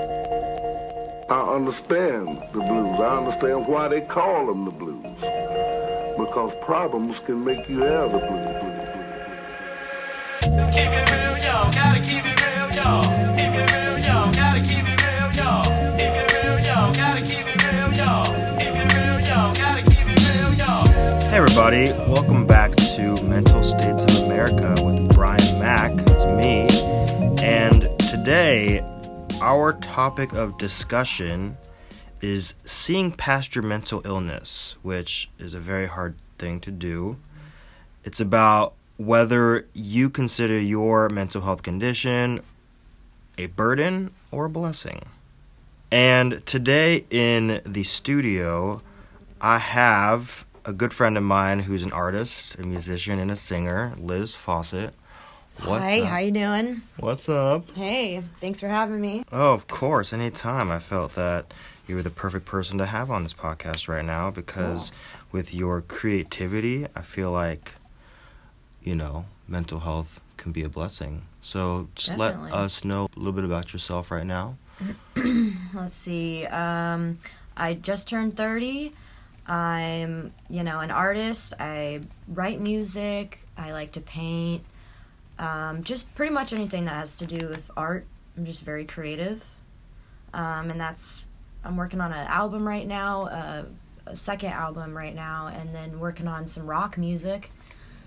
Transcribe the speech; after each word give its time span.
I 0.00 1.54
understand 1.56 2.40
the 2.52 2.60
blues. 2.60 3.00
I 3.00 3.16
understand 3.16 3.66
why 3.66 3.88
they 3.88 4.00
call 4.00 4.46
them 4.46 4.64
the 4.64 4.70
blues. 4.70 5.04
Because 6.16 6.54
problems 6.60 7.18
can 7.18 7.44
make 7.44 7.68
you 7.68 7.80
have 7.80 8.12
the 8.12 8.18
blues. 8.18 8.46
Keep 10.72 10.86
it 10.86 11.10
real, 11.10 11.36
yo. 11.38 11.68
Gotta 11.72 12.00
keep 12.00 12.24
it 12.24 12.46
real, 12.46 12.70
yo. 12.70 13.02
Keep 13.34 13.54
it 13.54 13.74
real, 13.74 13.98
yo. 13.98 14.30
Gotta 14.30 14.60
keep 14.60 14.86
it 14.86 15.02
real, 15.02 15.32
yo. 15.34 15.62
Keep 15.98 16.14
it 16.14 16.32
real, 16.32 16.58
yo. 16.60 16.92
Gotta 16.92 17.22
keep 17.22 17.46
it 17.48 17.58
real, 17.66 17.90
yo. 17.92 18.22
Keep 18.56 18.76
it 18.76 18.94
real, 18.94 19.18
yo. 19.18 19.52
Gotta 19.52 19.82
keep 19.82 20.06
it 20.06 20.20
real, 20.30 20.52
yo. 20.54 20.70
Hey, 21.28 21.38
everybody, 21.38 21.90
welcome 22.06 22.46
back 22.46 22.76
to 22.76 23.20
Mental 23.24 23.64
States 23.64 24.04
of 24.04 24.26
America 24.26 24.76
with 24.84 25.12
Brian 25.16 25.58
Mack. 25.58 25.90
It's 25.92 26.24
me. 26.38 26.68
And 27.44 27.90
today, 27.98 28.84
our 29.40 29.72
topic 29.98 30.32
of 30.32 30.56
discussion 30.58 31.56
is 32.20 32.54
seeing 32.64 33.10
past 33.10 33.56
your 33.56 33.64
mental 33.64 34.00
illness, 34.04 34.76
which 34.82 35.28
is 35.40 35.54
a 35.54 35.58
very 35.58 35.88
hard 35.88 36.14
thing 36.38 36.60
to 36.60 36.70
do. 36.70 37.16
It's 38.04 38.20
about 38.20 38.74
whether 38.96 39.66
you 39.72 40.08
consider 40.08 40.56
your 40.56 41.08
mental 41.08 41.42
health 41.42 41.64
condition 41.64 42.42
a 43.38 43.46
burden 43.46 44.12
or 44.30 44.44
a 44.44 44.48
blessing. 44.48 45.04
And 45.90 46.46
today 46.46 47.04
in 47.10 47.60
the 47.66 47.82
studio, 47.82 48.80
I 49.40 49.58
have 49.58 50.46
a 50.64 50.72
good 50.72 50.94
friend 50.94 51.16
of 51.16 51.24
mine 51.24 51.58
who's 51.58 51.82
an 51.82 51.90
artist, 51.90 52.54
a 52.54 52.62
musician, 52.62 53.18
and 53.18 53.32
a 53.32 53.36
singer, 53.36 53.94
Liz 53.98 54.36
Fawcett. 54.36 54.94
What's 55.64 55.82
Hi, 55.82 56.00
up? 56.00 56.08
how 56.08 56.18
you 56.18 56.30
doing? 56.30 56.82
What's 56.98 57.28
up? 57.28 57.70
Hey, 57.74 58.20
thanks 58.36 58.60
for 58.60 58.68
having 58.68 59.00
me. 59.00 59.24
Oh, 59.32 59.52
of 59.52 59.66
course. 59.66 60.12
Anytime. 60.12 60.70
I 60.70 60.78
felt 60.78 61.14
that 61.16 61.52
you 61.86 61.96
were 61.96 62.02
the 62.02 62.10
perfect 62.10 62.46
person 62.46 62.78
to 62.78 62.86
have 62.86 63.10
on 63.10 63.24
this 63.24 63.32
podcast 63.32 63.88
right 63.88 64.04
now 64.04 64.30
because 64.30 64.92
with 65.32 65.52
your 65.52 65.80
creativity, 65.82 66.86
I 66.94 67.02
feel 67.02 67.32
like, 67.32 67.72
you 68.82 68.94
know, 68.94 69.26
mental 69.48 69.80
health 69.80 70.20
can 70.36 70.52
be 70.52 70.62
a 70.62 70.68
blessing. 70.68 71.22
So 71.40 71.88
just 71.96 72.16
Definitely. 72.16 72.50
let 72.52 72.54
us 72.54 72.84
know 72.84 73.08
a 73.14 73.18
little 73.18 73.32
bit 73.32 73.44
about 73.44 73.72
yourself 73.72 74.10
right 74.10 74.26
now. 74.26 74.56
Let's 75.74 75.92
see. 75.94 76.46
Um, 76.46 77.18
I 77.56 77.74
just 77.74 78.08
turned 78.08 78.36
30. 78.36 78.92
I'm, 79.46 80.32
you 80.48 80.62
know, 80.62 80.78
an 80.80 80.90
artist. 80.92 81.52
I 81.58 82.00
write 82.28 82.60
music. 82.60 83.40
I 83.56 83.72
like 83.72 83.92
to 83.92 84.00
paint. 84.00 84.62
Um, 85.38 85.84
just 85.84 86.14
pretty 86.14 86.32
much 86.32 86.52
anything 86.52 86.84
that 86.86 86.94
has 86.94 87.16
to 87.16 87.26
do 87.26 87.48
with 87.48 87.70
art. 87.76 88.06
I'm 88.36 88.44
just 88.44 88.62
very 88.64 88.84
creative. 88.84 89.44
Um, 90.34 90.70
and 90.70 90.80
that's, 90.80 91.24
I'm 91.64 91.76
working 91.76 92.00
on 92.00 92.12
an 92.12 92.26
album 92.26 92.66
right 92.66 92.86
now, 92.86 93.24
uh, 93.26 93.64
a 94.06 94.16
second 94.16 94.52
album 94.52 94.96
right 94.96 95.14
now, 95.14 95.46
and 95.48 95.74
then 95.74 96.00
working 96.00 96.26
on 96.28 96.46
some 96.46 96.66
rock 96.66 96.98
music. 96.98 97.50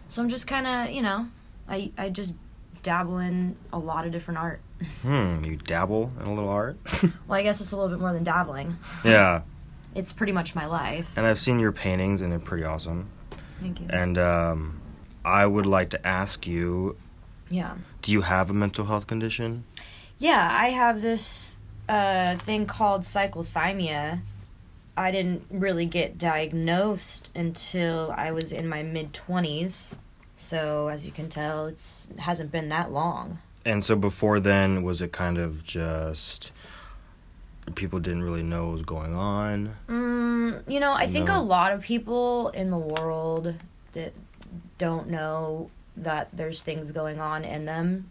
So 0.08 0.22
I'm 0.22 0.30
just 0.30 0.48
kind 0.48 0.68
of, 0.68 0.92
you 0.94 1.02
know, 1.02 1.28
I, 1.70 1.92
I 1.98 2.10
just 2.10 2.36
dabble 2.84 3.20
in 3.20 3.56
a 3.72 3.80
lot 3.80 4.06
of 4.06 4.12
different 4.12 4.38
art. 4.40 4.62
Hmm, 5.04 5.44
you 5.46 5.58
dabble 5.58 6.12
in 6.20 6.26
a 6.26 6.34
little 6.34 6.50
art? 6.50 6.76
Well, 7.28 7.40
I 7.40 7.44
guess 7.44 7.62
it's 7.62 7.72
a 7.72 7.76
little 7.78 7.90
bit 7.90 8.00
more 8.00 8.14
than 8.14 8.24
dabbling. 8.24 8.78
yeah. 9.06 9.42
It's 9.94 10.14
pretty 10.14 10.32
much 10.32 10.56
my 10.56 10.68
life. 10.68 11.18
And 11.18 11.28
I've 11.28 11.40
seen 11.40 11.60
your 11.60 11.74
paintings 11.74 12.22
and 12.22 12.32
they're 12.32 12.40
pretty 12.40 12.64
awesome. 12.64 13.10
Thank 13.60 13.82
you. 13.82 13.88
And 13.90 14.18
um, 14.18 14.80
I 15.26 15.46
would 15.46 15.66
like 15.66 15.90
to 15.90 16.08
ask 16.08 16.48
you 16.48 16.96
Yeah. 17.52 17.76
do 18.02 18.12
you 18.12 18.22
have 18.22 18.50
a 18.50 18.54
mental 18.54 18.86
health 18.86 19.06
condition? 19.08 19.66
Yeah, 20.18 20.48
I 20.52 20.70
have 20.70 21.02
this 21.02 21.58
uh, 21.90 22.36
thing 22.38 22.66
called 22.66 23.02
cyclothymia. 23.02 24.22
I 24.96 25.12
didn't 25.12 25.46
really 25.50 25.86
get 25.86 26.18
diagnosed 26.18 27.32
until 27.36 28.14
I 28.16 28.32
was 28.32 28.52
in 28.52 28.68
my 28.68 28.84
mid 28.84 29.14
20s. 29.14 29.98
So, 30.36 30.88
as 30.88 31.06
you 31.06 31.12
can 31.12 31.30
tell, 31.30 31.66
it's 31.68 32.08
it 32.12 32.20
hasn't 32.22 32.52
been 32.52 32.70
that 32.70 32.92
long. 32.92 33.40
And 33.66 33.84
so 33.86 33.96
before 33.96 34.40
then, 34.40 34.82
was 34.84 35.02
it 35.02 35.12
kind 35.12 35.38
of 35.38 35.64
just 35.64 36.52
people 37.76 38.00
didn't 38.00 38.24
really 38.24 38.42
know 38.44 38.66
what 38.68 38.74
was 38.74 38.82
going 38.84 39.14
on? 39.14 39.76
Mm, 39.88 40.70
you 40.72 40.80
know, 40.80 40.94
I 40.94 41.06
think 41.08 41.28
No. 41.28 41.40
a 41.40 41.44
lot 41.44 41.72
of 41.74 41.82
people 41.82 42.50
in 42.50 42.70
the 42.72 42.78
world 42.78 43.54
that 43.94 44.14
don't 44.80 45.10
know 45.10 45.70
that 45.98 46.30
there's 46.34 46.64
things 46.64 46.92
going 46.92 47.20
on 47.20 47.44
in 47.44 47.66
them. 47.66 48.10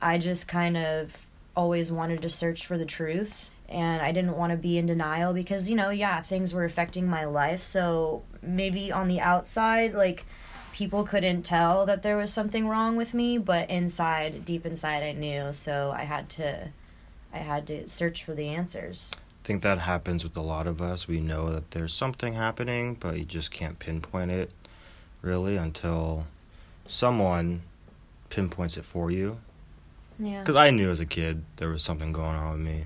I 0.00 0.18
just 0.18 0.46
kind 0.46 0.76
of 0.76 1.26
always 1.56 1.90
wanted 1.90 2.22
to 2.22 2.28
search 2.28 2.66
for 2.66 2.78
the 2.78 2.86
truth 2.86 3.50
and 3.68 4.00
I 4.00 4.12
didn't 4.12 4.36
want 4.36 4.52
to 4.52 4.56
be 4.56 4.78
in 4.78 4.86
denial 4.86 5.34
because, 5.34 5.68
you 5.68 5.76
know, 5.76 5.90
yeah, 5.90 6.22
things 6.22 6.54
were 6.54 6.64
affecting 6.64 7.06
my 7.06 7.24
life. 7.24 7.62
So 7.62 8.22
maybe 8.42 8.90
on 8.90 9.08
the 9.08 9.20
outside, 9.20 9.94
like, 9.94 10.24
people 10.72 11.04
couldn't 11.04 11.42
tell 11.42 11.84
that 11.86 12.02
there 12.02 12.16
was 12.16 12.32
something 12.32 12.66
wrong 12.66 12.96
with 12.96 13.12
me, 13.12 13.36
but 13.36 13.68
inside, 13.68 14.44
deep 14.44 14.64
inside, 14.64 15.02
I 15.02 15.12
knew. 15.12 15.52
So 15.52 15.92
I 15.94 16.04
had 16.04 16.28
to. 16.30 16.70
I 17.30 17.38
had 17.38 17.66
to 17.66 17.86
search 17.90 18.24
for 18.24 18.32
the 18.32 18.48
answers. 18.48 19.12
I 19.44 19.46
think 19.46 19.62
that 19.62 19.80
happens 19.80 20.24
with 20.24 20.34
a 20.34 20.40
lot 20.40 20.66
of 20.66 20.80
us. 20.80 21.06
We 21.06 21.20
know 21.20 21.50
that 21.50 21.72
there's 21.72 21.92
something 21.92 22.32
happening, 22.32 22.94
but 22.94 23.18
you 23.18 23.26
just 23.26 23.50
can't 23.50 23.78
pinpoint 23.78 24.30
it 24.30 24.50
really 25.20 25.58
until 25.58 26.26
someone 26.88 27.62
pinpoints 28.30 28.76
it 28.76 28.84
for 28.84 29.10
you. 29.10 29.38
Yeah. 30.18 30.40
Because 30.40 30.56
I 30.56 30.70
knew 30.70 30.90
as 30.90 30.98
a 31.00 31.06
kid 31.06 31.44
there 31.56 31.68
was 31.68 31.82
something 31.82 32.12
going 32.12 32.36
on 32.36 32.52
with 32.52 32.60
me. 32.60 32.84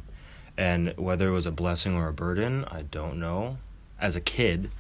And 0.59 0.95
whether 0.99 1.29
it 1.29 1.33
was 1.33 1.47
a 1.47 1.51
blessing 1.53 1.95
or 1.97 2.09
a 2.09 2.13
burden, 2.13 2.67
I 2.71 2.83
don't 2.83 3.19
know. 3.19 3.57
As 3.99 4.17
a 4.17 4.21
kid, 4.21 4.71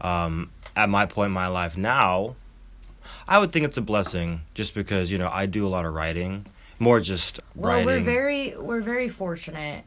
um, 0.00 0.50
at 0.74 0.88
my 0.88 1.04
point 1.04 1.26
in 1.26 1.32
my 1.32 1.48
life 1.48 1.76
now, 1.76 2.36
I 3.28 3.38
would 3.38 3.52
think 3.52 3.66
it's 3.66 3.76
a 3.76 3.82
blessing 3.82 4.40
just 4.54 4.74
because, 4.74 5.10
you 5.10 5.18
know, 5.18 5.28
I 5.30 5.46
do 5.46 5.66
a 5.66 5.68
lot 5.68 5.84
of 5.84 5.92
writing. 5.92 6.46
More 6.78 7.00
just 7.00 7.40
Well, 7.54 7.72
writing. 7.72 7.86
we're 7.86 8.00
very 8.00 8.56
we're 8.56 8.80
very 8.80 9.08
fortunate. 9.08 9.84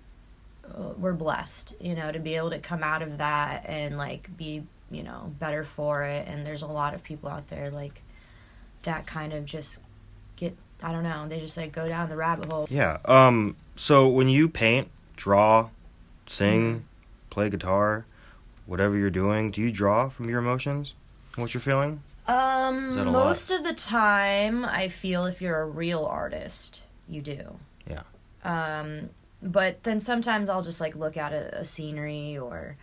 Uh, 0.65 0.89
we're 0.97 1.13
blessed, 1.13 1.75
you 1.81 1.95
know, 1.95 2.11
to 2.11 2.19
be 2.19 2.35
able 2.35 2.51
to 2.51 2.59
come 2.59 2.83
out 2.83 3.01
of 3.01 3.17
that 3.17 3.65
and 3.67 3.97
like 3.97 4.35
be, 4.37 4.63
you 4.91 5.03
know, 5.03 5.33
better 5.39 5.63
for 5.63 6.03
it. 6.03 6.27
And 6.27 6.45
there's 6.45 6.61
a 6.61 6.67
lot 6.67 6.93
of 6.93 7.03
people 7.03 7.29
out 7.29 7.47
there 7.47 7.71
like 7.71 8.01
that 8.85 9.05
kind 9.05 9.33
of 9.33 9.45
just 9.45 9.81
get 10.35 10.55
I 10.81 10.91
don't 10.91 11.03
know, 11.03 11.27
they 11.27 11.39
just 11.39 11.57
like 11.57 11.71
go 11.71 11.87
down 11.87 12.09
the 12.09 12.15
rabbit 12.15 12.51
hole. 12.51 12.67
Yeah. 12.69 12.97
Um. 13.05 13.55
So 13.75 14.07
when 14.07 14.29
you 14.29 14.47
paint, 14.49 14.89
draw, 15.15 15.69
sing, 16.25 16.61
Mm-hmm. 16.63 16.79
play 17.29 17.49
guitar, 17.49 18.05
whatever 18.65 18.95
you're 18.97 19.09
doing, 19.09 19.51
do 19.51 19.61
you 19.61 19.71
draw 19.71 20.09
from 20.09 20.29
your 20.29 20.39
emotions? 20.39 20.93
What 21.35 21.53
you're 21.53 21.61
feeling? 21.61 22.01
Um 22.27 22.89
a 22.97 23.03
lot? 23.03 23.11
most 23.11 23.51
of 23.51 23.63
the 23.63 23.73
time 23.73 24.65
I 24.65 24.87
feel 24.87 25.25
if 25.25 25.41
you're 25.41 25.59
a 25.61 25.65
real 25.67 26.05
artist, 26.05 26.81
you 27.07 27.21
do. 27.21 27.59
Yeah. 27.89 28.01
Um 28.43 29.09
but 29.43 29.83
then 29.83 29.99
sometimes 29.99 30.49
I'll 30.49 30.63
just 30.63 30.81
like 30.81 30.95
look 30.95 31.17
at 31.17 31.33
a, 31.33 31.59
a 31.59 31.65
scenery 31.65 32.37
or 32.37 32.77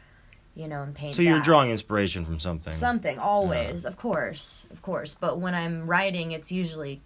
you 0.55 0.69
know, 0.69 0.83
and 0.83 0.95
paint 0.95 1.15
So 1.17 1.23
you're 1.23 1.37
that. 1.37 1.45
drawing 1.45 1.71
inspiration 1.71 2.25
from 2.25 2.39
something. 2.39 2.73
Something, 2.73 3.19
always, 3.19 3.85
of 3.85 3.97
course, 3.97 4.67
of 4.71 4.83
course. 4.83 5.15
But 5.15 5.41
when 5.41 5.55
I'm 5.55 5.87
writing, 5.87 6.33
it's 6.33 6.53
usually 6.53 7.01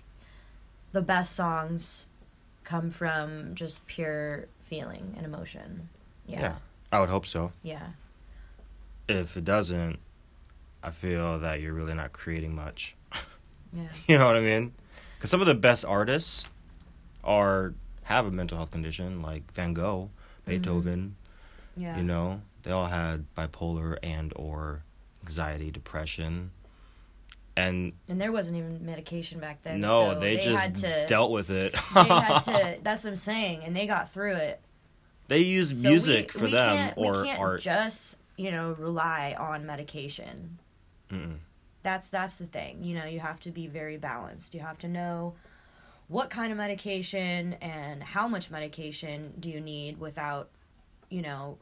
the 0.93 1.03
best 1.03 1.35
songs 1.37 2.09
come 2.65 2.91
from 2.91 3.55
just 3.55 3.87
pure 3.87 4.47
feeling 4.65 5.15
and 5.17 5.25
emotion. 5.25 5.89
Yeah. 6.27 6.41
Yeah. 6.41 6.55
I 6.91 7.01
would 7.01 7.09
hope 7.09 7.27
so. 7.27 7.53
Yeah. 7.63 7.87
If 9.09 9.37
it 9.37 9.45
doesn't, 9.45 9.99
I 10.83 10.91
feel 10.91 11.39
that 11.41 11.61
you're 11.61 11.73
really 11.73 11.95
not 11.95 12.13
creating 12.13 12.55
much. 12.55 12.97
Yeah. 13.73 13.83
you 14.09 14.19
know 14.19 14.27
what 14.27 14.37
I 14.37 14.41
mean? 14.41 14.73
Because 15.17 15.31
some 15.31 15.41
of 15.41 15.47
the 15.47 15.55
best 15.55 15.85
artists 15.85 16.49
are 17.23 17.75
have 18.05 18.27
a 18.27 18.31
mental 18.31 18.57
health 18.57 18.71
condition, 18.71 19.23
like 19.23 19.53
Van 19.53 19.75
Gogh, 19.75 20.11
Beethoven. 20.45 21.17
Mm-hmm. 21.77 21.83
Yeah. 21.83 21.97
You 21.99 22.05
know, 22.05 22.41
they 22.67 22.73
all 22.73 22.87
had 22.87 23.25
bipolar 23.37 23.97
and 24.03 24.33
or 24.35 24.83
anxiety, 25.23 25.71
depression, 25.71 26.51
and 27.57 27.93
And 28.09 28.21
there 28.21 28.33
wasn't 28.33 28.57
even 28.57 28.85
medication 28.85 29.39
back 29.39 29.63
then. 29.63 29.81
no, 29.81 30.15
so 30.15 30.21
they, 30.21 30.37
just 30.39 30.63
had 30.63 30.75
to 30.77 31.07
dealt 31.07 31.31
with 31.31 31.49
it. 31.51 31.73
they 31.95 32.03
had 32.03 32.41
to 32.41 32.79
that's 32.83 33.05
what 33.05 33.11
I'm 33.11 33.17
saying, 33.17 33.63
and 33.65 33.75
they 33.75 33.87
got 33.87 34.11
through 34.13 34.35
it. 34.35 34.61
They 35.29 35.39
use 35.41 35.81
So 35.81 35.89
music 35.89 36.35
we, 36.35 36.41
for 36.41 36.45
we 36.47 36.51
them 36.53 36.93
or 36.97 37.21
we 37.23 37.29
can't 37.29 37.41
art. 37.41 37.61
just, 37.61 38.19
you 38.37 38.51
know, 38.51 38.75
rely 38.79 39.37
on 39.39 39.65
medication. 39.65 40.59
Mm-mm. 41.11 41.37
that's 41.85 42.09
that's 42.09 42.37
the 42.39 42.47
thing 42.47 42.83
you 42.83 42.99
know 42.99 43.05
you 43.05 43.21
have 43.21 43.39
to 43.39 43.53
be 43.53 43.69
very 43.69 43.97
balanced 43.97 44.55
you 44.57 44.61
have 44.61 44.77
to 44.77 44.89
know 44.89 45.35
what 46.09 46.31
kind 46.31 46.51
of 46.51 46.59
medication 46.59 47.53
and 47.61 48.03
how 48.03 48.27
much 48.27 48.51
medication 48.51 49.33
do 49.39 49.49
you 49.49 49.61
need 49.61 50.01
without 50.01 50.49
you 51.11 51.23
know 51.23 51.59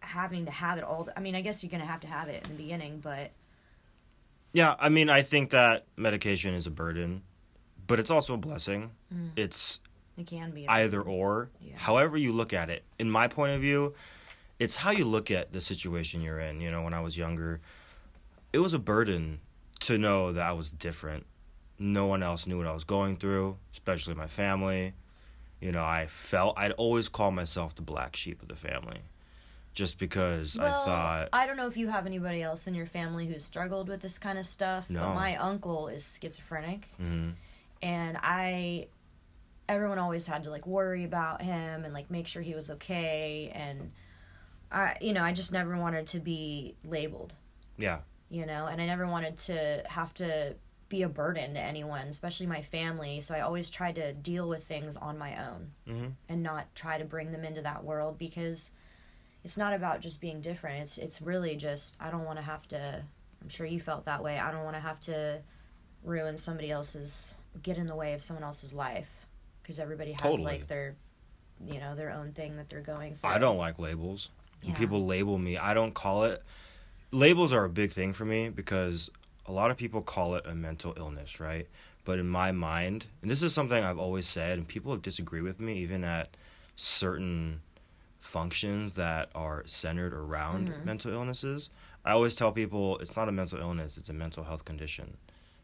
having 0.00 0.44
to 0.46 0.50
have 0.50 0.78
it 0.78 0.84
all 0.84 1.04
the, 1.04 1.16
i 1.18 1.20
mean 1.20 1.34
i 1.34 1.40
guess 1.40 1.62
you're 1.62 1.70
gonna 1.70 1.84
have 1.84 2.00
to 2.00 2.06
have 2.06 2.28
it 2.28 2.42
in 2.44 2.50
the 2.56 2.62
beginning 2.62 3.00
but 3.00 3.30
Yeah, 4.52 4.74
I 4.80 4.88
mean, 4.88 5.10
I 5.10 5.22
think 5.22 5.50
that 5.50 5.84
medication 5.96 6.54
is 6.54 6.66
a 6.66 6.70
burden, 6.70 7.22
but 7.86 7.98
it's 8.00 8.10
also 8.10 8.32
a 8.34 8.38
blessing. 8.38 8.90
Mm. 9.14 9.30
It's 9.36 9.80
It 10.16 10.26
can 10.26 10.50
be. 10.52 10.66
either 10.66 11.02
or. 11.02 11.50
Yeah. 11.60 11.76
However 11.76 12.16
you 12.16 12.32
look 12.32 12.54
at 12.54 12.70
it. 12.70 12.82
In 12.98 13.10
my 13.10 13.28
point 13.28 13.52
of 13.52 13.60
view, 13.60 13.94
it's 14.58 14.74
how 14.74 14.90
you 14.90 15.04
look 15.04 15.30
at 15.30 15.52
the 15.52 15.60
situation 15.60 16.22
you're 16.22 16.40
in. 16.40 16.62
You 16.62 16.70
know, 16.70 16.82
when 16.82 16.94
I 16.94 17.00
was 17.00 17.14
younger, 17.16 17.60
it 18.52 18.58
was 18.58 18.72
a 18.72 18.78
burden 18.78 19.38
to 19.80 19.98
know 19.98 20.32
that 20.32 20.42
I 20.44 20.52
was 20.52 20.70
different. 20.70 21.26
No 21.78 22.06
one 22.06 22.22
else 22.22 22.46
knew 22.46 22.56
what 22.56 22.66
I 22.66 22.72
was 22.72 22.84
going 22.84 23.18
through, 23.18 23.58
especially 23.74 24.14
my 24.14 24.28
family. 24.28 24.94
You 25.60 25.72
know, 25.72 25.84
I 25.84 26.06
felt 26.08 26.58
I'd 26.58 26.72
always 26.72 27.08
call 27.10 27.30
myself 27.32 27.74
the 27.74 27.82
black 27.82 28.16
sheep 28.16 28.40
of 28.40 28.48
the 28.48 28.56
family. 28.56 29.00
Just 29.78 30.00
because 30.00 30.58
Well, 30.58 30.66
I 30.66 30.84
thought 30.84 31.28
I 31.32 31.46
don't 31.46 31.56
know 31.56 31.68
if 31.68 31.76
you 31.76 31.86
have 31.86 32.04
anybody 32.04 32.42
else 32.42 32.66
in 32.66 32.74
your 32.74 32.84
family 32.84 33.28
who's 33.28 33.44
struggled 33.44 33.88
with 33.88 34.00
this 34.00 34.18
kind 34.18 34.36
of 34.36 34.44
stuff, 34.44 34.90
No. 34.90 35.02
but 35.02 35.14
my 35.14 35.36
uncle 35.36 35.86
is 35.86 36.18
schizophrenic, 36.20 36.88
Mhm. 37.00 37.34
and 37.80 38.18
I, 38.20 38.88
everyone 39.68 40.00
always 40.00 40.26
had 40.26 40.42
to 40.44 40.50
like 40.50 40.66
worry 40.66 41.04
about 41.04 41.42
him 41.42 41.84
and 41.84 41.94
like 41.94 42.10
make 42.10 42.26
sure 42.26 42.42
he 42.42 42.56
was 42.56 42.70
okay, 42.70 43.52
and 43.54 43.92
I, 44.72 44.96
you 45.00 45.12
know, 45.12 45.22
I 45.22 45.32
just 45.32 45.52
never 45.52 45.76
wanted 45.76 46.08
to 46.08 46.18
be 46.18 46.74
labeled, 46.82 47.34
yeah. 47.76 48.00
you 48.28 48.46
know, 48.46 48.66
and 48.66 48.82
I 48.82 48.86
never 48.86 49.06
wanted 49.06 49.36
to 49.46 49.84
have 49.86 50.12
to 50.14 50.56
be 50.88 51.02
a 51.02 51.08
burden 51.08 51.54
to 51.54 51.60
anyone, 51.60 52.08
especially 52.08 52.46
my 52.48 52.62
family. 52.62 53.20
So 53.20 53.32
I 53.32 53.42
always 53.42 53.70
tried 53.70 53.94
to 53.94 54.12
deal 54.12 54.48
with 54.48 54.64
things 54.64 54.96
on 54.96 55.18
my 55.18 55.36
own 55.48 55.70
Mhm. 55.86 56.14
and 56.28 56.42
not 56.42 56.74
try 56.74 56.98
to 56.98 57.04
bring 57.04 57.30
them 57.30 57.44
into 57.44 57.62
that 57.62 57.84
world 57.84 58.18
because 58.18 58.72
it's 59.48 59.56
not 59.56 59.72
about 59.72 60.02
just 60.02 60.20
being 60.20 60.42
different. 60.42 60.82
It's 60.82 60.98
it's 60.98 61.22
really 61.22 61.56
just 61.56 61.96
I 61.98 62.10
don't 62.10 62.26
want 62.26 62.36
to 62.36 62.44
have 62.44 62.68
to. 62.68 63.02
I'm 63.40 63.48
sure 63.48 63.64
you 63.64 63.80
felt 63.80 64.04
that 64.04 64.22
way. 64.22 64.38
I 64.38 64.52
don't 64.52 64.62
want 64.62 64.76
to 64.76 64.80
have 64.80 65.00
to 65.00 65.40
ruin 66.04 66.36
somebody 66.36 66.70
else's 66.70 67.34
get 67.62 67.78
in 67.78 67.86
the 67.86 67.96
way 67.96 68.12
of 68.12 68.22
someone 68.22 68.44
else's 68.44 68.74
life 68.74 69.24
because 69.62 69.78
everybody 69.78 70.12
has 70.12 70.20
Totally. 70.20 70.44
like 70.44 70.66
their 70.66 70.96
you 71.66 71.80
know 71.80 71.94
their 71.94 72.10
own 72.10 72.32
thing 72.32 72.58
that 72.58 72.68
they're 72.68 72.82
going 72.82 73.14
through. 73.14 73.30
I 73.30 73.38
don't 73.38 73.56
like 73.56 73.78
labels. 73.78 74.28
Yeah. 74.62 74.74
people 74.74 75.06
label 75.06 75.38
me, 75.38 75.56
I 75.56 75.72
don't 75.72 75.94
call 75.94 76.24
it. 76.24 76.42
Labels 77.10 77.54
are 77.54 77.64
a 77.64 77.70
big 77.70 77.92
thing 77.92 78.12
for 78.12 78.26
me 78.26 78.50
because 78.50 79.08
a 79.46 79.52
lot 79.52 79.70
of 79.70 79.78
people 79.78 80.02
call 80.02 80.34
it 80.34 80.44
a 80.44 80.54
mental 80.54 80.92
illness, 80.98 81.40
right? 81.40 81.66
But 82.04 82.18
in 82.18 82.28
my 82.28 82.52
mind, 82.52 83.06
and 83.22 83.30
this 83.30 83.42
is 83.42 83.54
something 83.54 83.82
I've 83.82 83.98
always 83.98 84.26
said, 84.26 84.58
and 84.58 84.68
people 84.68 84.92
have 84.92 85.00
disagreed 85.00 85.44
with 85.44 85.58
me 85.58 85.78
even 85.78 86.04
at 86.04 86.36
certain 86.76 87.60
functions 88.28 88.94
that 88.94 89.30
are 89.34 89.62
centered 89.66 90.12
around 90.12 90.68
Mm-hmm. 90.68 90.84
mental 90.84 91.12
illnesses. 91.12 91.70
I 92.04 92.12
always 92.12 92.34
tell 92.34 92.52
people 92.52 92.98
it's 92.98 93.16
not 93.16 93.28
a 93.28 93.32
mental 93.32 93.58
illness, 93.58 93.96
it's 93.96 94.08
a 94.10 94.12
mental 94.12 94.44
health 94.44 94.64
condition. 94.64 95.16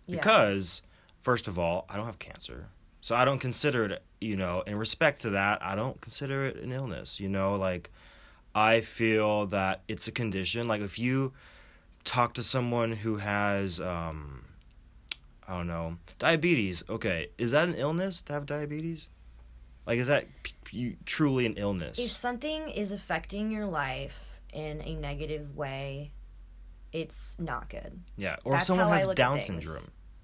Yeah. 0.06 0.16
Because, 0.16 0.82
first 1.22 1.46
of 1.48 1.58
all, 1.58 1.84
I 1.88 1.96
don't 1.96 2.06
have 2.06 2.18
cancer. 2.18 2.66
So 3.00 3.14
I 3.14 3.24
don't 3.26 3.38
consider 3.38 3.84
it, 3.86 4.02
you 4.20 4.36
know, 4.36 4.62
in 4.66 4.76
respect 4.76 5.20
to 5.22 5.30
that, 5.30 5.62
I 5.62 5.74
don't 5.74 6.00
consider 6.00 6.46
it 6.46 6.56
an 6.56 6.72
illness. 6.72 7.20
You 7.20 7.28
know, 7.28 7.56
like, 7.56 7.90
I 8.54 8.80
feel 8.80 9.46
that 9.46 9.82
it's 9.88 10.08
a 10.08 10.12
condition. 10.12 10.66
Like, 10.66 10.80
if 10.80 10.98
you 10.98 11.32
talk 12.04 12.34
to 12.34 12.42
someone 12.42 12.92
who 12.92 13.16
has, 13.16 13.78
um, 13.80 14.44
I 15.46 15.56
don't 15.56 15.66
know, 15.66 15.98
diabetes, 16.18 16.82
okay, 16.88 17.28
is 17.36 17.50
that 17.50 17.68
an 17.68 17.74
illness 17.74 18.22
to 18.22 18.32
have 18.32 18.46
diabetes? 18.46 19.08
Like, 19.86 19.98
is 19.98 20.06
that 20.06 20.26
p- 20.64 20.96
truly 21.06 21.46
an 21.46 21.54
illness? 21.56 21.98
if 21.98 22.10
something 22.10 22.68
is 22.70 22.92
affecting 22.92 23.50
your 23.50 23.66
life 23.66 24.40
in 24.52 24.80
a 24.82 24.94
negative 24.94 25.56
way, 25.56 26.12
it's 26.92 27.36
not 27.38 27.68
good. 27.68 28.00
yeah, 28.16 28.36
or 28.44 28.52
that's 28.52 28.66
someone 28.66 28.88
has 28.88 29.06
Down 29.14 29.40
syndrome. 29.40 29.76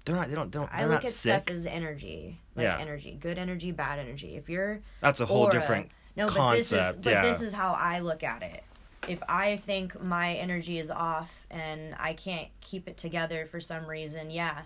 They're 0.05 0.15
not. 0.15 0.29
They 0.29 0.35
don't. 0.35 0.51
They 0.51 0.57
don't. 0.57 0.69
I 0.73 0.83
look 0.83 0.91
not 0.93 1.05
at 1.05 1.11
sick. 1.11 1.31
stuff 1.43 1.49
as 1.53 1.65
energy, 1.67 2.39
like 2.55 2.63
Yeah. 2.63 2.79
energy, 2.79 3.15
good 3.19 3.37
energy, 3.37 3.71
bad 3.71 3.99
energy. 3.99 4.35
If 4.35 4.49
you're 4.49 4.81
That's 4.99 5.19
a 5.19 5.25
whole 5.25 5.43
aura- 5.43 5.53
different 5.53 5.91
no, 6.15 6.27
concept. 6.27 6.39
but 6.41 6.55
this 6.57 6.71
is 6.71 6.95
but 7.03 7.09
yeah. 7.11 7.21
this 7.21 7.41
is 7.43 7.53
how 7.53 7.73
I 7.73 7.99
look 7.99 8.23
at 8.23 8.41
it. 8.41 8.63
If 9.07 9.21
I 9.29 9.57
think 9.57 10.01
my 10.01 10.33
energy 10.33 10.77
is 10.79 10.89
off 10.89 11.45
and 11.51 11.95
I 11.99 12.13
can't 12.13 12.47
keep 12.61 12.87
it 12.87 12.97
together 12.97 13.45
for 13.45 13.59
some 13.59 13.85
reason, 13.85 14.31
yeah, 14.31 14.61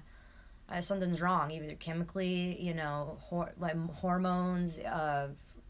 uh, 0.69 0.79
something's 0.81 1.21
wrong. 1.21 1.51
Either 1.51 1.73
chemically, 1.75 2.61
you 2.61 2.73
know, 2.73 3.17
hor- 3.21 3.53
like 3.59 3.75
hormones, 3.95 4.79
uh, 4.79 5.29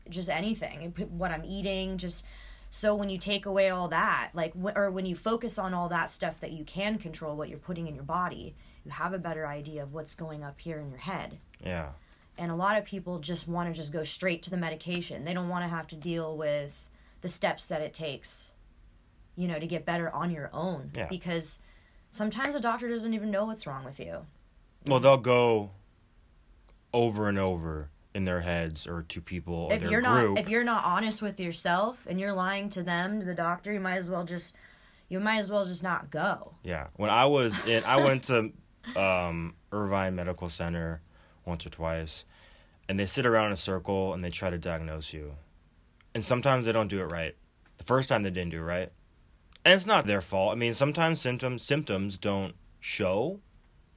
just 0.10 0.30
anything. 0.30 0.94
What 1.10 1.32
I'm 1.32 1.46
eating, 1.46 1.98
just 1.98 2.26
so 2.70 2.94
when 2.96 3.10
you 3.10 3.18
take 3.18 3.46
away 3.46 3.70
all 3.70 3.88
that, 3.90 4.32
like, 4.34 4.54
wh- 4.54 4.76
or 4.76 4.92
when 4.92 5.06
you 5.06 5.16
focus 5.16 5.58
on 5.58 5.74
all 5.74 5.90
that 5.90 6.12
stuff 6.12 6.40
that 6.42 6.52
you 6.52 6.64
can 6.66 6.98
control, 6.98 7.36
what 7.38 7.50
you're 7.50 7.58
putting 7.60 7.88
in 7.88 7.96
your 7.96 8.04
body, 8.04 8.56
you 8.84 8.92
have 8.92 9.14
a 9.14 9.18
better 9.20 9.48
idea 9.48 9.82
of 9.84 9.94
what's 9.94 10.14
going 10.16 10.44
up 10.44 10.60
here 10.60 10.78
in 10.80 10.90
your 10.90 11.00
head 11.00 11.40
yeah. 11.64 11.90
and 12.38 12.52
a 12.52 12.56
lot 12.56 12.78
of 12.78 12.86
people 12.86 13.18
just 13.18 13.48
want 13.48 13.68
to 13.68 13.74
just 13.74 13.92
go 13.92 14.04
straight 14.04 14.44
to 14.44 14.52
the 14.52 14.58
medication 14.58 15.26
they 15.26 15.34
don't 15.34 15.50
want 15.50 15.64
to 15.64 15.68
have 15.68 15.88
to 15.88 15.96
deal 15.96 16.38
with 16.38 16.88
the 17.22 17.28
steps 17.28 17.66
that 17.66 17.82
it 17.82 17.96
takes 17.96 18.52
you 19.36 19.48
know 19.48 19.58
to 19.58 19.66
get 19.66 19.86
better 19.86 20.12
on 20.12 20.30
your 20.30 20.52
own 20.54 20.92
Yeah. 20.94 21.08
because 21.08 21.58
sometimes 22.12 22.54
a 22.54 22.60
doctor 22.60 22.88
doesn't 22.90 23.16
even 23.16 23.32
know 23.32 23.46
what's 23.46 23.66
wrong 23.66 23.84
with 23.84 24.00
you 24.00 24.28
Well, 24.86 25.00
they'll 25.00 25.18
go 25.18 25.72
over 26.94 27.28
and 27.28 27.40
over 27.40 27.90
in 28.16 28.26
their 28.26 28.40
heads 28.42 28.88
or 28.88 29.04
to 29.04 29.22
people 29.22 29.54
or 29.70 29.74
if 29.74 29.82
their 29.82 29.92
you're 29.92 30.02
group. 30.02 30.36
not 30.36 30.40
if 30.40 30.50
you're 30.50 30.64
not 30.64 30.84
honest 30.86 31.22
with 31.22 31.40
yourself 31.40 32.08
and 32.10 32.20
you're 32.20 32.34
lying 32.34 32.70
to 32.70 32.82
them 32.82 33.20
to 33.20 33.26
the 33.26 33.36
doctor 33.36 33.72
you 33.74 33.80
might 33.80 33.98
as 33.98 34.10
well 34.10 34.24
just 34.24 34.56
you 35.10 35.20
might 35.20 35.38
as 35.38 35.52
well 35.52 35.66
just 35.66 35.84
not 35.84 36.10
go 36.10 36.56
yeah, 36.64 36.88
when 36.96 37.10
I 37.12 37.26
was 37.26 37.64
in, 37.68 37.84
I 37.84 37.98
went 37.98 38.24
to 38.24 38.52
um, 38.96 39.54
Irvine 39.72 40.16
Medical 40.16 40.50
Center 40.50 41.02
once 41.46 41.66
or 41.66 41.70
twice, 41.70 42.26
and 42.90 43.00
they 43.00 43.06
sit 43.06 43.26
around 43.26 43.48
in 43.48 43.52
a 43.52 43.58
circle 43.58 44.14
and 44.14 44.24
they 44.24 44.30
try 44.32 44.50
to 44.50 44.58
diagnose 44.58 45.14
you, 45.14 45.34
and 46.16 46.24
sometimes 46.26 46.66
they 46.66 46.72
don't 46.72 46.88
do 46.88 47.02
it 47.02 47.12
right. 47.12 47.36
The 47.78 47.84
first 47.84 48.10
time 48.10 48.24
they 48.24 48.32
didn't 48.32 48.52
do 48.52 48.60
it 48.60 48.66
right, 48.66 48.92
and 49.64 49.74
it's 49.74 49.86
not 49.86 50.08
their 50.08 50.22
fault. 50.22 50.54
I 50.54 50.56
mean, 50.56 50.74
sometimes 50.74 51.22
symptoms 51.22 51.64
symptoms 51.64 52.18
don't 52.18 52.56
show 52.80 53.40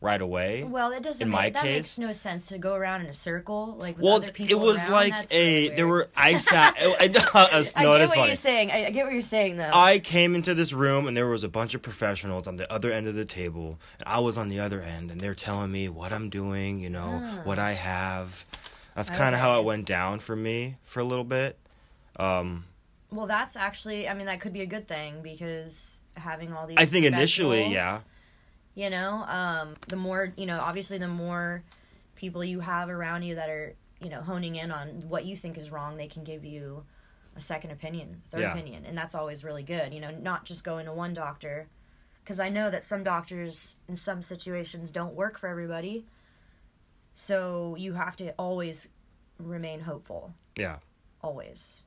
right 0.01 0.21
away. 0.21 0.63
well 0.63 0.93
it 0.93 1.03
doesn't 1.03 1.27
In 1.27 1.31
make, 1.31 1.37
my 1.37 1.51
that 1.51 1.63
case- 1.65 1.77
makes 1.77 1.99
no 1.99 2.13
sense 2.13 2.47
to 2.47 2.59
go 2.59 2.75
around 2.75 3.01
in 3.01 3.09
a 3.09 3.13
circle 3.13 3.75
like 3.79 3.97
with 3.97 4.05
well, 4.05 4.15
other 4.17 4.31
people 4.31 4.53
it 4.57 4.65
was 4.65 4.79
around. 4.79 4.91
like 4.93 5.13
That's 5.13 5.33
a 5.33 5.63
really 5.65 5.75
there 5.77 5.89
were 5.89 6.09
I 6.17 6.37
sat. 6.37 6.77
I, 6.79 6.85
I, 6.85 6.95
I 7.01 7.09
get 7.09 7.35
what 7.35 8.11
funny. 8.11 8.27
you're 8.29 8.37
saying. 8.37 8.71
I, 8.71 8.87
I 8.87 8.91
get 8.91 9.05
what 9.05 9.13
you're 9.13 9.23
saying, 9.23 9.57
though. 9.57 9.71
I 9.73 9.99
came 9.99 10.35
into 10.37 10.55
this 10.55 10.73
room 10.73 11.09
and 11.09 11.17
there 11.17 11.27
was 11.27 11.43
a 11.43 11.49
bunch 11.49 11.75
of 11.75 11.83
professionals 11.83 12.47
on 12.47 12.57
the 12.57 12.73
other 12.73 12.93
end 12.93 13.09
of 13.09 13.15
the 13.17 13.25
table, 13.25 13.79
and 13.99 14.05
I 14.07 14.21
was 14.21 14.39
on 14.39 14.49
the 14.49 14.61
other 14.61 14.81
end, 14.81 15.11
and 15.11 15.21
they're 15.21 15.35
telling 15.35 15.73
me 15.73 15.89
what 15.89 16.13
I'm 16.13 16.31
doing, 16.31 16.79
you 16.79 16.91
know, 16.91 17.41
what 17.45 17.59
I 17.59 17.73
have. 17.73 18.45
That's 18.95 19.11
kind 19.11 19.35
of 19.35 19.41
how 19.41 19.59
it 19.61 19.65
went 19.65 19.85
down 19.87 20.21
for 20.21 20.37
me 20.37 20.77
for 20.85 21.01
a 21.01 21.05
little 21.05 21.25
bit. 21.25 21.59
Um, 22.17 22.65
Well, 23.11 23.27
that's 23.27 23.57
actually, 23.57 24.09
I 24.09 24.15
mean, 24.15 24.27
that 24.27 24.41
could 24.41 24.53
be 24.53 24.61
a 24.63 24.67
good 24.67 24.87
thing 24.89 25.23
because 25.23 26.01
having 26.17 26.53
all 26.53 26.67
these. 26.69 26.77
I 26.79 26.85
think 26.87 27.05
initially, 27.07 27.67
yeah, 27.73 28.01
You 28.79 28.91
know, 28.91 29.25
um, 29.27 29.75
the 29.89 29.97
more, 29.97 30.33
you 30.37 30.47
know, 30.47 30.61
obviously 30.61 30.99
the 30.99 31.09
more 31.09 31.65
people 32.15 32.45
you 32.45 32.61
have 32.61 32.89
around 32.89 33.25
you 33.25 33.35
that 33.35 33.51
are, 33.51 33.75
you 34.01 34.09
know, 34.09 34.21
honing 34.21 34.55
in 34.55 34.71
on 34.71 35.03
what 35.09 35.25
you 35.25 35.35
think 35.35 35.59
is 35.59 35.73
wrong, 35.73 35.97
they 35.97 36.07
can 36.07 36.23
give 36.23 36.45
you 36.45 36.85
a 37.35 37.41
second 37.41 37.73
opinion, 37.73 38.23
third 38.29 38.43
Yeah. 38.43 38.53
opinion. 38.53 38.87
And 38.87 38.97
that's 38.97 39.17
always 39.17 39.43
really 39.43 39.65
good, 39.65 39.93
you 39.93 39.99
know, 39.99 40.13
not 40.13 40.45
just 40.45 40.63
going 40.63 40.87
to 40.87 40.93
one 40.93 41.13
doctor. 41.13 41.67
Because 42.23 42.39
I 42.39 42.51
know 42.51 42.71
that 42.71 42.85
some 42.85 43.03
doctors 43.03 43.75
in 43.89 43.97
some 43.97 44.23
situations 44.23 44.93
don't 44.93 45.17
work 45.17 45.39
for 45.39 45.49
everybody. 45.49 46.07
So 47.15 47.75
you 47.77 47.95
have 47.95 48.15
to 48.19 48.31
always 48.39 48.91
remain 49.41 49.81
hopeful 49.81 50.35
yeah. 50.55 50.77
always 51.21 51.83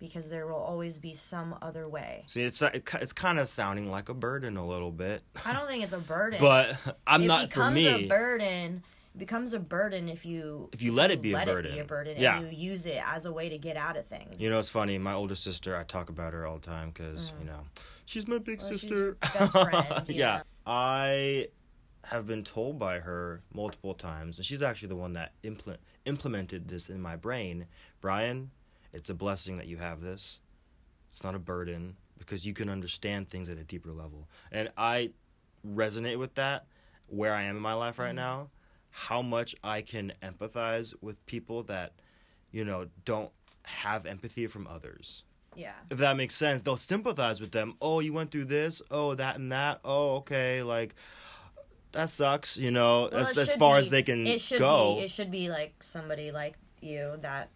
because 0.00 0.28
there 0.30 0.46
will 0.46 0.56
always 0.56 0.98
be 0.98 1.14
some 1.14 1.54
other 1.62 1.88
way 1.88 2.24
See, 2.26 2.42
it's 2.42 2.60
it's 2.62 3.12
kind 3.12 3.38
of 3.38 3.48
sounding 3.48 3.90
like 3.90 4.08
a 4.08 4.14
burden 4.14 4.56
a 4.56 4.66
little 4.66 4.90
bit, 4.90 5.22
i 5.44 5.52
don't 5.52 5.66
think 5.66 5.84
it's 5.84 5.92
a 5.92 5.98
burden 5.98 6.40
but 6.40 6.76
I'm 7.06 7.22
it 7.22 7.26
not 7.26 7.40
for 7.42 7.48
becomes 7.70 7.74
me. 7.76 8.04
a 8.04 8.08
burden 8.08 8.82
it 9.14 9.18
becomes 9.18 9.52
a 9.54 9.60
burden 9.60 10.08
if 10.08 10.26
you 10.26 10.68
If 10.72 10.82
you 10.82 10.90
let 10.92 11.10
it 11.12 11.22
be 11.22 11.32
a 11.34 11.44
burden. 11.44 11.70
it 11.72 11.74
be 11.76 11.80
a 11.80 11.84
burden 11.84 12.16
Yeah. 12.18 12.38
and 12.40 12.50
you 12.50 12.70
use 12.70 12.84
it 12.86 13.00
as 13.06 13.26
a 13.26 13.32
way 13.32 13.48
to 13.48 13.58
get 13.58 13.76
out 13.76 13.96
of 13.96 14.06
things 14.06 14.42
You 14.42 14.50
know, 14.50 14.58
it's 14.58 14.70
funny. 14.70 14.98
My 14.98 15.12
older 15.14 15.36
sister, 15.36 15.76
I 15.76 15.84
talk 15.84 16.08
about 16.08 16.32
her 16.32 16.44
all 16.46 16.56
the 16.58 16.66
time 16.66 16.90
because 16.90 17.32
you 17.38 17.46
know 17.46 17.60
she's 18.06 18.26
my 18.26 18.38
big 18.38 18.58
Mm. 18.58 18.62
Well, 18.62 18.72
she's 18.72 18.80
sister. 18.82 19.16
best 19.20 19.52
friend, 19.52 20.08
yeah. 20.08 20.14
yeah. 20.16 20.42
I 20.66 21.46
have 22.02 22.26
been 22.26 22.42
told 22.42 22.78
by 22.78 22.98
her 22.98 23.40
multiple 23.54 23.94
times, 23.94 24.38
and 24.38 24.44
she's 24.44 24.62
actually 24.62 24.88
the 24.88 24.96
one 24.96 25.12
that 25.12 25.30
implement 25.44 25.80
implemented 26.06 26.66
this 26.68 26.90
in 26.90 27.00
my 27.00 27.14
brain. 27.16 27.66
Brian, 28.00 28.50
it's 28.94 29.10
a 29.10 29.14
blessing 29.14 29.56
that 29.58 29.66
you 29.66 29.76
have 29.76 30.00
this. 30.00 30.40
It's 31.10 31.22
not 31.22 31.34
a 31.34 31.38
burden 31.38 31.96
because 32.18 32.46
you 32.46 32.54
can 32.54 32.68
understand 32.70 33.28
things 33.28 33.50
at 33.50 33.58
a 33.58 33.64
deeper 33.64 33.92
level, 33.92 34.28
and 34.52 34.70
I 34.78 35.10
resonate 35.66 36.18
with 36.18 36.34
that. 36.36 36.66
Where 37.08 37.34
I 37.34 37.42
am 37.42 37.56
in 37.56 37.62
my 37.62 37.74
life 37.74 37.98
right 37.98 38.08
Mm-hmm. 38.08 38.16
now, 38.16 38.48
how 38.90 39.20
much 39.20 39.54
I 39.62 39.82
can 39.82 40.12
empathize 40.22 40.94
with 41.02 41.24
people 41.26 41.62
that 41.64 41.92
you 42.50 42.64
know 42.64 42.86
don't 43.04 43.30
have 43.64 44.06
empathy 44.06 44.46
from 44.46 44.66
others. 44.66 45.24
Yeah. 45.56 45.72
If 45.90 45.98
that 45.98 46.16
makes 46.16 46.34
sense. 46.34 46.62
They'll 46.62 46.76
sympathize 46.76 47.40
with 47.40 47.52
them. 47.52 47.74
Oh 47.80 48.00
you 48.00 48.12
went 48.12 48.30
through 48.30 48.46
this. 48.46 48.80
Oh 48.90 49.14
that 49.14 49.36
and 49.36 49.52
that. 49.52 49.80
Oh 49.84 50.16
okay. 50.16 50.62
Like 50.62 50.94
that 51.92 52.10
sucks 52.10 52.56
you 52.56 52.70
know 52.70 53.08
Well, 53.12 53.20
as, 53.20 53.38
as 53.38 53.52
far 53.52 53.76
be- 53.76 53.80
as 53.80 53.90
they 53.90 54.02
can 54.02 54.26
it 54.26 54.40
should 54.40 54.58
go. 54.58 54.96
Be 54.96 55.02
it 55.04 55.10
should 55.10 55.30
be 55.30 55.48
like 55.50 55.82
somebody 55.82 56.32
like 56.32 56.54
you 56.80 57.16
that 57.20 57.50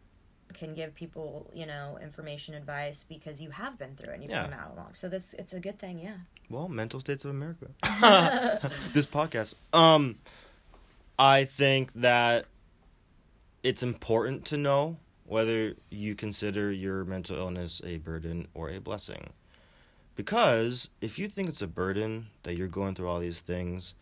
can 0.54 0.74
give 0.74 0.94
people, 0.94 1.50
you 1.54 1.66
know, 1.66 1.98
information, 2.02 2.54
advice 2.54 3.04
because 3.08 3.40
you 3.40 3.50
have 3.50 3.78
been 3.78 3.94
through 3.94 4.10
it 4.10 4.14
and 4.14 4.22
you've 4.22 4.30
Yeah. 4.30 4.44
come 4.44 4.52
out 4.54 4.72
along. 4.74 4.94
So 4.94 5.08
that's 5.08 5.34
it's 5.34 5.52
a 5.52 5.60
good 5.60 5.78
thing, 5.78 5.98
yeah. 5.98 6.16
Well, 6.50 6.68
mental 6.68 7.00
states 7.00 7.24
of 7.24 7.30
America. 7.30 7.66
this 8.94 9.06
podcast. 9.06 9.54
Um, 9.72 10.16
I 11.18 11.44
think 11.44 11.92
that 11.94 12.46
it's 13.62 13.82
important 13.82 14.44
to 14.46 14.56
know 14.56 14.96
whether 15.26 15.74
you 15.90 16.14
consider 16.14 16.72
your 16.72 17.04
mental 17.04 17.36
illness 17.36 17.82
a 17.84 17.98
burden 17.98 18.48
or 18.54 18.70
a 18.70 18.78
blessing. 18.78 19.28
Because 20.16 20.88
if 21.00 21.18
you 21.18 21.28
think 21.28 21.48
it's 21.48 21.62
a 21.62 21.66
burden 21.68 22.26
that 22.42 22.56
you're 22.56 22.66
going 22.66 22.94
through 22.94 23.08
all 23.08 23.20
these 23.20 23.40
things, 23.40 23.94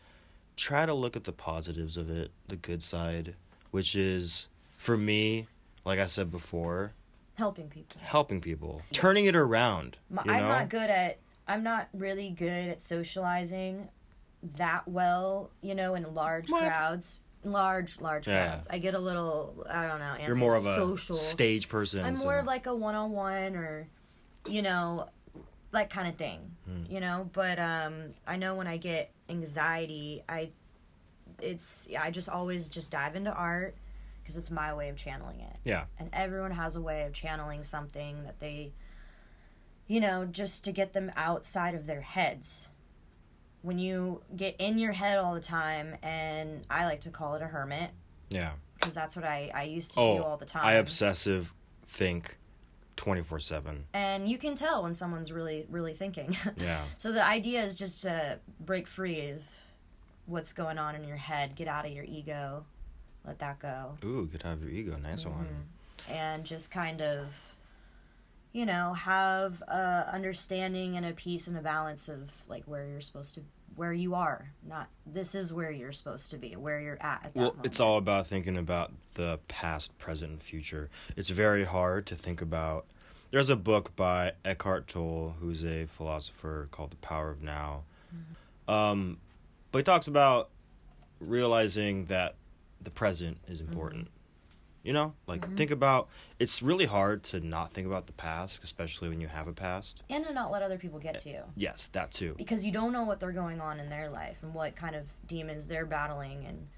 try 0.56 0.86
to 0.86 0.94
look 0.94 1.16
at 1.16 1.24
the 1.24 1.32
positives 1.32 1.96
of 1.96 2.10
it, 2.10 2.30
the 2.48 2.56
good 2.56 2.82
side, 2.82 3.34
which 3.72 3.96
is 3.96 4.48
for 4.76 4.96
me, 4.96 5.46
like 5.86 5.98
I 6.00 6.06
said 6.06 6.30
before, 6.30 6.92
Helping 7.36 7.68
people. 7.68 8.00
helping 8.02 8.40
people, 8.40 8.82
turning 8.92 9.26
it 9.26 9.36
around. 9.36 9.96
My, 10.10 10.22
I'm 10.22 10.26
know? 10.42 10.48
not 10.48 10.68
good 10.68 10.90
at 10.90 11.18
I'm 11.48 11.62
not 11.62 11.88
really 11.94 12.30
good 12.30 12.68
at 12.70 12.80
socializing 12.80 13.88
that 14.56 14.86
well, 14.88 15.50
you 15.62 15.74
know, 15.74 15.94
in 15.94 16.12
large 16.14 16.50
What? 16.50 16.64
crowds. 16.64 17.20
Large, 17.44 18.00
large 18.00 18.26
Yeah. 18.26 18.48
crowds. 18.48 18.66
I 18.68 18.78
get 18.78 18.94
a 18.94 18.98
little 18.98 19.64
I 19.70 19.86
don't 19.86 20.00
know, 20.00 20.16
You're 20.26 20.34
more 20.34 20.56
of 20.56 20.66
a 20.66 20.70
antisocial. 20.70 21.16
stage 21.16 21.68
person. 21.68 22.04
I'm 22.04 22.16
so- 22.16 22.24
more 22.24 22.38
of 22.38 22.46
like 22.46 22.66
a 22.66 22.74
one 22.74 22.94
on 22.96 23.12
one 23.12 23.54
or 23.54 23.88
you 24.48 24.62
know, 24.62 25.08
like 25.72 25.90
kind 25.90 26.08
of 26.08 26.16
thing. 26.16 26.56
Hmm. 26.66 26.84
You 26.90 27.00
know, 27.00 27.30
but 27.32 27.58
um 27.60 28.14
I 28.26 28.36
know 28.36 28.54
when 28.56 28.66
I 28.66 28.76
get 28.78 29.10
anxiety, 29.28 30.24
I 30.28 30.50
it's 31.40 31.86
I 31.98 32.10
just 32.10 32.28
always 32.28 32.68
just 32.68 32.90
dive 32.90 33.14
into 33.14 33.30
art 33.32 33.76
because 34.26 34.36
it's 34.36 34.50
my 34.50 34.74
way 34.74 34.88
of 34.88 34.96
channeling 34.96 35.38
it 35.40 35.56
yeah. 35.62 35.84
and 36.00 36.10
everyone 36.12 36.50
has 36.50 36.74
a 36.74 36.80
way 36.80 37.02
of 37.04 37.12
channeling 37.12 37.62
something 37.62 38.24
that 38.24 38.40
they 38.40 38.72
you 39.86 40.00
know 40.00 40.24
just 40.24 40.64
to 40.64 40.72
get 40.72 40.92
them 40.92 41.12
outside 41.14 41.74
of 41.76 41.86
their 41.86 42.00
heads 42.00 42.68
when 43.62 43.78
you 43.78 44.20
get 44.34 44.56
in 44.58 44.78
your 44.78 44.90
head 44.92 45.16
all 45.18 45.32
the 45.34 45.40
time 45.40 45.94
and 46.02 46.66
i 46.68 46.84
like 46.84 47.00
to 47.02 47.10
call 47.10 47.36
it 47.36 47.42
a 47.42 47.46
hermit 47.46 47.90
Yeah. 48.30 48.50
because 48.74 48.94
that's 48.94 49.14
what 49.14 49.24
i 49.24 49.50
i 49.54 49.62
used 49.62 49.92
to 49.94 50.00
Oh, 50.00 50.16
do 50.18 50.22
all 50.24 50.36
the 50.36 50.44
time 50.44 50.64
I 50.64 50.72
obsessive 50.74 51.54
think 51.86 52.36
24 52.96 53.38
7. 53.40 53.84
and 53.94 54.28
you 54.28 54.38
can 54.38 54.54
tell 54.56 54.82
when 54.82 54.92
someone's 54.94 55.30
really 55.30 55.66
really 55.70 55.94
thinking 55.94 56.36
Yeah. 56.56 56.82
so 56.98 57.12
the 57.12 57.24
idea 57.24 57.62
is 57.62 57.74
just 57.76 58.02
to 58.02 58.40
break 58.58 58.86
free 58.88 59.30
of 59.30 59.44
what's 60.26 60.52
going 60.52 60.78
on 60.78 60.96
in 60.96 61.04
your 61.04 61.16
head 61.18 61.54
get 61.54 61.68
out 61.68 61.86
of 61.86 61.92
your 61.92 62.04
ego 62.04 62.64
let 63.26 63.38
that 63.40 63.58
go 63.58 63.96
Ooh, 64.04 64.28
could 64.30 64.42
have 64.42 64.60
your 64.62 64.70
ego. 64.70 64.96
Nice 65.02 65.24
Mm-hmm. 65.24 65.36
one. 65.38 65.48
and 66.08 66.44
just 66.44 66.70
kind 66.70 67.00
of 67.02 67.54
you 68.52 68.64
know 68.66 68.94
have 68.94 69.60
a 69.62 70.08
understanding 70.12 70.96
and 70.96 71.04
a 71.06 71.12
peace 71.12 71.46
and 71.46 71.56
a 71.58 71.62
balance 71.62 72.08
of 72.08 72.42
like 72.48 72.64
where 72.64 72.86
you're 72.86 73.00
supposed 73.00 73.34
to 73.34 73.42
where 73.74 73.92
you 73.92 74.14
are 74.14 74.50
not 74.66 74.88
this 75.04 75.34
is 75.34 75.52
where 75.52 75.70
you're 75.70 75.92
supposed 75.92 76.30
to 76.30 76.38
be 76.38 76.56
where 76.56 76.80
you're 76.80 76.96
at 77.02 77.24
at 77.26 77.34
that 77.34 77.36
Well, 77.36 77.46
moment. 77.48 77.66
it's 77.66 77.80
all 77.80 77.98
about 77.98 78.26
thinking 78.26 78.56
about 78.56 78.92
the 79.14 79.38
past, 79.48 79.96
present, 79.98 80.30
and 80.32 80.42
future. 80.42 80.88
It's 81.16 81.28
very 81.30 81.64
hard 81.64 82.06
to 82.06 82.14
think 82.14 82.40
about. 82.42 82.86
There's 83.30 83.50
a 83.50 83.56
book 83.56 83.94
by 83.96 84.32
Eckhart 84.44 84.88
Tolle, 84.88 85.34
who's 85.40 85.64
a 85.64 85.86
philosopher, 85.86 86.68
called 86.70 86.90
The 86.92 86.96
Power 86.96 87.30
of 87.30 87.42
Now. 87.42 87.82
Mm-hmm. 88.14 88.72
Um, 88.72 89.18
but 89.72 89.78
he 89.78 89.82
talks 89.84 90.06
about 90.06 90.48
realizing 91.20 92.04
that 92.06 92.34
the 92.80 92.90
present 92.90 93.38
is 93.48 93.60
Mm-hmm. 93.60 93.72
important. 93.72 94.08
You 94.82 94.92
know, 94.92 95.14
like 95.26 95.56
think 95.56 95.72
about. 95.72 96.06
It's 96.38 96.62
really 96.62 96.84
hard 96.86 97.24
to 97.24 97.40
not 97.40 97.72
think 97.72 97.88
about 97.88 98.06
the 98.06 98.12
past, 98.12 98.62
especially 98.62 99.08
when 99.08 99.20
you 99.20 99.26
have 99.26 99.48
a 99.48 99.52
past. 99.52 100.02
and 100.08 100.24
to 100.24 100.32
not 100.32 100.52
let 100.52 100.62
other 100.62 100.78
people 100.78 101.00
get 101.00 101.18
to 101.18 101.28
you 101.30 101.42
Yes, 101.56 101.88
that 101.88 102.12
too. 102.12 102.34
because 102.38 102.64
you 102.64 102.70
don't 102.70 102.92
know 102.92 103.02
what 103.02 103.18
they're 103.18 103.32
going 103.32 103.60
on 103.60 103.80
in 103.80 103.88
their 103.88 104.08
life 104.10 104.44
and 104.44 104.54
what 104.54 104.76
kind 104.76 104.94
of 104.94 105.08
demons 105.26 105.66
they're 105.66 105.86
battling 105.86 106.44
and 106.46 106.68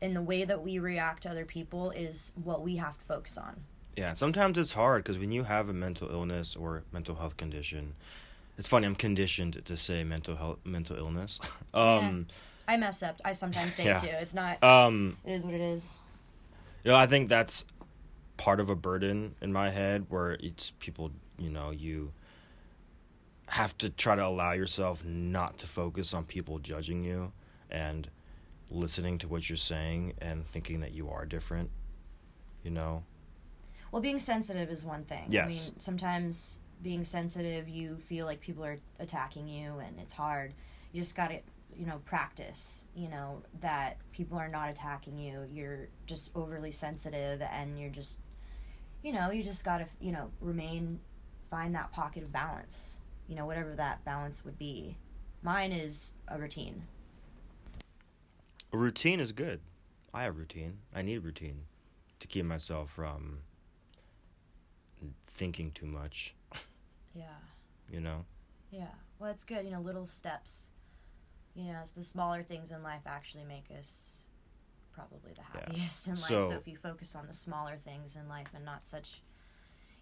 and 0.00 0.14
the 0.14 0.22
way 0.22 0.44
that 0.44 0.62
we 0.62 0.78
react 0.78 1.24
to 1.24 1.30
other 1.30 1.44
people 1.44 1.90
is 1.90 2.30
what 2.44 2.62
we 2.62 2.76
have 2.76 2.96
to 2.98 3.04
focus 3.04 3.36
on 3.36 3.56
Yeah, 3.96 4.14
sometimes 4.14 4.56
it's 4.56 4.72
hard 4.72 5.02
because 5.02 5.18
when 5.18 5.32
you 5.32 5.42
have 5.42 5.68
a 5.68 5.72
mental 5.72 6.08
illness 6.10 6.54
or 6.54 6.84
mental 6.92 7.16
health 7.16 7.36
condition, 7.36 7.94
it's 8.56 8.68
funny. 8.68 8.86
I'm 8.86 8.94
conditioned 8.94 9.64
to 9.64 9.76
say 9.76 10.04
mental 10.04 10.36
health, 10.36 10.58
mental 10.64 10.96
illness. 10.96 11.40
um, 11.74 12.28
i 12.68 12.76
mess 12.76 13.02
up 13.02 13.20
i 13.24 13.32
sometimes 13.32 13.74
say 13.74 13.84
Yeah. 13.84 14.00
too 14.00 14.08
it's 14.10 14.34
not 14.34 14.62
um, 14.62 15.16
it 15.24 15.32
is 15.32 15.44
what 15.44 15.54
it 15.54 15.60
is 15.60 15.96
you 16.84 16.90
know, 16.90 16.96
I 16.96 17.06
think 17.06 17.28
that's 17.28 17.64
part 18.36 18.58
of 18.58 18.68
a 18.68 18.74
burden 18.74 19.36
in 19.40 19.52
my 19.52 19.70
head 19.70 20.06
where 20.08 20.32
it's 20.40 20.72
people. 20.80 21.12
You 21.38 21.48
know, 21.50 21.70
you 21.70 22.12
have 23.46 23.76
to 23.78 23.90
try 23.90 24.16
to 24.16 24.26
allow 24.26 24.52
yourself 24.52 25.04
not 25.04 25.58
to 25.58 25.66
focus 25.66 26.12
on 26.14 26.24
people 26.24 26.58
judging 26.58 27.04
you 27.04 27.32
and 27.70 28.08
listening 28.70 29.18
to 29.18 29.28
what 29.28 29.48
you're 29.48 29.56
saying 29.56 30.14
and 30.20 30.44
thinking 30.48 30.80
that 30.80 30.92
you 30.92 31.08
are 31.10 31.24
different. 31.24 31.70
You 32.64 32.70
know, 32.72 33.04
Well, 33.92 34.02
being 34.02 34.18
sensitive 34.18 34.68
is 34.70 34.84
one 34.84 35.04
thing. 35.04 35.26
Yes. 35.28 35.44
I 35.44 35.48
mean, 35.48 35.80
sometimes 35.80 36.58
being 36.82 37.04
sensitive, 37.04 37.68
you 37.68 37.96
feel 37.98 38.26
like 38.26 38.40
people 38.40 38.64
are 38.64 38.78
attacking 38.98 39.46
you, 39.46 39.78
and 39.78 39.98
it's 40.00 40.12
hard. 40.12 40.52
You 40.92 41.00
just 41.00 41.14
got 41.14 41.28
to, 41.28 41.38
you 41.76 41.86
know, 41.86 42.00
practice. 42.04 42.84
You 42.94 43.08
know 43.08 43.42
that 43.60 43.96
people 44.12 44.38
are 44.38 44.48
not 44.48 44.68
attacking 44.70 45.18
you. 45.18 45.46
You're 45.52 45.88
just 46.06 46.30
overly 46.34 46.72
sensitive, 46.72 47.42
and 47.42 47.78
you're 47.78 47.90
just, 47.90 48.20
you 49.02 49.12
know, 49.12 49.30
you 49.30 49.42
just 49.42 49.64
got 49.64 49.78
to, 49.78 49.86
you 50.00 50.12
know, 50.12 50.30
remain, 50.40 51.00
find 51.50 51.74
that 51.74 51.92
pocket 51.92 52.22
of 52.22 52.32
balance. 52.32 52.98
You 53.28 53.36
know, 53.36 53.46
whatever 53.46 53.74
that 53.76 54.04
balance 54.04 54.44
would 54.44 54.58
be. 54.58 54.96
Mine 55.42 55.72
is 55.72 56.12
a 56.28 56.38
routine. 56.38 56.82
A 58.72 58.76
routine 58.76 59.20
is 59.20 59.32
good. 59.32 59.60
I 60.14 60.24
have 60.24 60.36
routine. 60.36 60.78
I 60.94 61.02
need 61.02 61.16
a 61.16 61.20
routine 61.20 61.64
to 62.20 62.26
keep 62.28 62.44
myself 62.44 62.90
from 62.90 63.38
thinking 65.26 65.70
too 65.72 65.86
much, 65.86 66.34
Yeah. 67.14 67.24
you 67.90 68.00
know? 68.00 68.24
Yeah. 68.70 68.88
Well, 69.18 69.30
it's 69.30 69.44
good. 69.44 69.64
You 69.64 69.72
know, 69.72 69.80
little 69.80 70.06
steps. 70.06 70.70
You 71.54 71.72
know, 71.72 71.80
it's 71.80 71.90
the 71.90 72.02
smaller 72.02 72.42
things 72.42 72.70
in 72.70 72.82
life 72.82 73.02
actually 73.06 73.44
make 73.44 73.66
us 73.78 74.24
probably 74.92 75.32
the 75.32 75.40
Yeah. 75.54 75.60
happiest 75.60 76.06
in 76.08 76.14
life. 76.14 76.24
So- 76.24 76.50
So, 76.50 76.56
if 76.56 76.66
you 76.68 76.76
focus 76.76 77.14
on 77.14 77.26
the 77.26 77.32
smaller 77.34 77.76
things 77.78 78.16
in 78.16 78.28
life 78.28 78.48
and 78.54 78.64
not 78.64 78.84
such, 78.84 79.22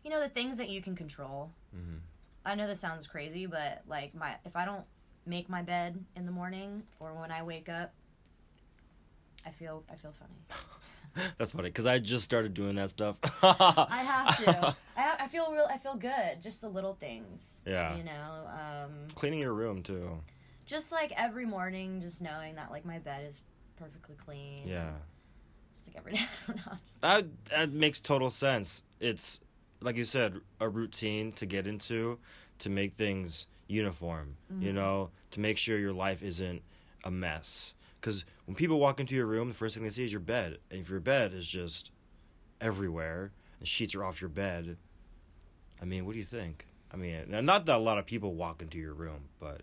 you 0.05 0.11
know, 0.11 0.21
the 0.21 0.29
things 0.29 0.57
that 0.59 0.69
you 0.69 0.81
can 0.83 0.95
control. 0.97 1.53
hmm 1.73 1.99
I 2.45 2.55
know 2.55 2.67
this 2.67 2.81
sounds 2.81 3.07
crazy, 3.07 3.45
but 3.47 3.83
like 3.87 4.15
my 4.15 4.37
if 4.47 4.57
I 4.57 4.65
don't 4.65 4.87
make 5.27 5.49
my 5.51 5.61
bed 5.63 6.03
in 6.17 6.25
the 6.25 6.33
morning 6.33 6.83
or 6.99 7.13
when 7.13 7.31
I 7.31 7.43
wake 7.43 7.69
up, 7.69 7.93
I 9.45 9.51
feel 9.51 9.85
I 9.91 9.97
feel 9.97 10.13
funny. 10.13 11.27
That's 11.39 11.53
funny 11.53 11.69
because 11.69 11.87
I 11.87 11.99
just 11.99 12.25
started 12.25 12.55
doing 12.55 12.77
that 12.77 12.89
stuff. 12.91 13.17
I 13.43 14.03
have 14.03 14.37
to. 14.45 14.77
I, 14.97 15.17
I 15.21 15.27
feel 15.27 15.53
real. 15.53 15.67
I 15.69 15.77
feel 15.77 15.97
good. 15.97 16.41
Just 16.41 16.61
the 16.63 16.69
little 16.69 16.95
things. 16.95 17.63
Yeah. 17.67 17.97
You 17.97 18.05
know. 18.05 18.49
Um, 18.49 19.09
Cleaning 19.15 19.41
your 19.41 19.53
room 19.55 19.83
too. 19.83 20.21
Just 20.71 20.93
like 20.93 21.13
every 21.17 21.45
morning, 21.45 22.01
just 22.01 22.23
knowing 22.23 22.55
that 22.55 22.71
like 22.71 22.87
my 22.87 22.99
bed 22.99 23.27
is 23.29 23.43
perfectly 23.77 24.15
clean. 24.25 24.67
Yeah. 24.67 24.93
Just 25.75 25.89
like 25.89 25.97
every 25.97 26.13
day. 26.13 26.21
I 26.21 26.47
don't 26.47 26.57
know. 26.57 26.73
Just, 26.85 27.03
That 27.03 27.27
that 27.51 27.73
makes 27.73 28.01
total 28.01 28.31
sense. 28.31 28.85
It's 29.01 29.41
like 29.81 29.97
you 29.97 30.05
said, 30.05 30.41
a 30.61 30.69
routine 30.69 31.33
to 31.33 31.47
get 31.47 31.67
into 31.67 32.19
to 32.61 32.71
make 32.71 32.95
things 32.95 33.49
uniform. 33.67 34.37
You 34.49 34.69
mm-hmm. 34.69 34.77
know, 34.77 35.11
to 35.33 35.41
make 35.41 35.59
sure 35.59 35.79
your 35.79 35.93
life 35.93 36.23
isn't 36.23 36.63
a 37.05 37.11
mess. 37.11 37.75
Because 38.01 38.25
when 38.47 38.55
people 38.55 38.79
walk 38.79 39.01
into 39.01 39.15
your 39.15 39.27
room, 39.27 39.49
the 39.49 39.55
first 39.55 39.75
thing 39.75 39.85
they 39.85 39.91
see 39.91 40.05
is 40.05 40.13
your 40.13 40.21
bed. 40.21 40.59
And 40.71 40.81
if 40.81 40.89
your 40.89 41.01
bed 41.01 41.35
is 41.35 41.47
just 41.47 41.91
everywhere 42.61 43.33
and 43.59 43.69
sheets 43.69 43.95
are 43.95 44.05
off 44.05 44.21
your 44.21 44.31
bed, 44.31 44.77
I 45.83 45.85
mean, 45.85 46.07
what 46.07 46.13
do 46.13 46.19
you 46.19 46.25
think? 46.25 46.67
I 46.93 46.97
mean, 46.97 47.27
not 47.29 47.67
that 47.67 47.77
a 47.77 47.79
lot 47.79 47.99
of 47.99 48.07
people 48.07 48.35
walk 48.35 48.63
into 48.63 48.79
your 48.79 48.95
room, 48.95 49.29
but 49.39 49.63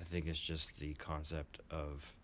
I 0.00 0.04
think 0.04 0.26
it's 0.26 0.40
just 0.40 0.78
the 0.78 0.94
concept 0.94 1.60
of, 1.70 2.14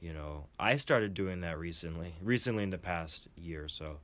you 0.00 0.12
know, 0.12 0.44
I 0.58 0.76
started 0.76 1.14
doing 1.14 1.40
that 1.40 1.58
recently, 1.58 2.14
recently 2.22 2.62
in 2.64 2.70
the 2.70 2.78
past 2.78 3.28
year 3.36 3.64
or 3.64 3.68
so, 3.68 3.98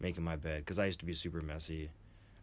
making 0.00 0.24
my 0.24 0.36
bed 0.36 0.58
because 0.58 0.78
I 0.78 0.86
used 0.86 1.00
to 1.00 1.06
be 1.06 1.14
super 1.14 1.40
messy. 1.40 1.90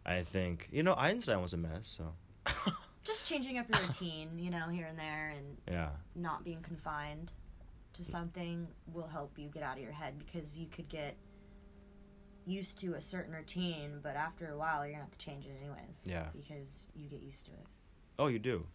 I 0.04 0.22
think, 0.22 0.68
you 0.72 0.82
know, 0.82 0.94
Einstein 0.94 1.40
was 1.40 1.52
a 1.52 1.56
mess, 1.56 1.96
so 1.96 2.72
just 3.04 3.26
changing 3.26 3.58
up 3.58 3.66
your 3.72 3.80
routine, 3.86 4.30
you 4.36 4.50
know, 4.50 4.68
here 4.68 4.86
and 4.86 4.98
there, 4.98 5.32
and 5.36 5.56
yeah, 5.70 5.90
not 6.16 6.42
being 6.44 6.60
confined 6.62 7.32
to 7.92 8.04
something 8.04 8.66
will 8.92 9.06
help 9.06 9.38
you 9.38 9.48
get 9.48 9.62
out 9.62 9.76
of 9.76 9.82
your 9.82 9.92
head 9.92 10.18
because 10.18 10.58
you 10.58 10.66
could 10.66 10.88
get 10.88 11.14
used 12.46 12.78
to 12.78 12.94
a 12.94 13.00
certain 13.00 13.32
routine, 13.32 14.00
but 14.02 14.16
after 14.16 14.48
a 14.50 14.56
while, 14.56 14.84
you're 14.84 14.92
gonna 14.94 15.04
have 15.04 15.12
to 15.12 15.18
change 15.18 15.46
it 15.46 15.52
anyways. 15.60 16.02
Yeah. 16.04 16.26
Because 16.34 16.88
you 16.96 17.06
get 17.08 17.22
used 17.22 17.46
to 17.46 17.52
it. 17.52 17.66
oh, 18.18 18.26
you 18.26 18.38
do. 18.40 18.66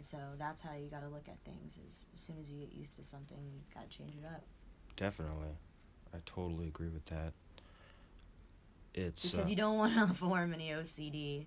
And 0.00 0.04
so 0.06 0.16
that's 0.38 0.62
how 0.62 0.70
you 0.72 0.88
got 0.88 1.02
to 1.02 1.08
look 1.10 1.28
at 1.28 1.36
things. 1.44 1.78
Is 1.86 2.04
as 2.14 2.22
soon 2.22 2.36
as 2.40 2.50
you 2.50 2.58
get 2.58 2.72
used 2.72 2.94
to 2.94 3.04
something, 3.04 3.36
you 3.52 3.60
got 3.74 3.90
to 3.90 3.94
change 3.98 4.14
it 4.16 4.24
up. 4.24 4.42
Definitely. 4.96 5.50
I 6.14 6.18
totally 6.24 6.68
agree 6.68 6.88
with 6.88 7.04
that. 7.06 7.34
it's 8.94 9.30
because 9.30 9.44
uh, 9.44 9.50
you 9.50 9.56
don't 9.56 9.76
want 9.76 9.94
to 9.94 10.14
form 10.14 10.54
any 10.54 10.70
OCD. 10.70 11.44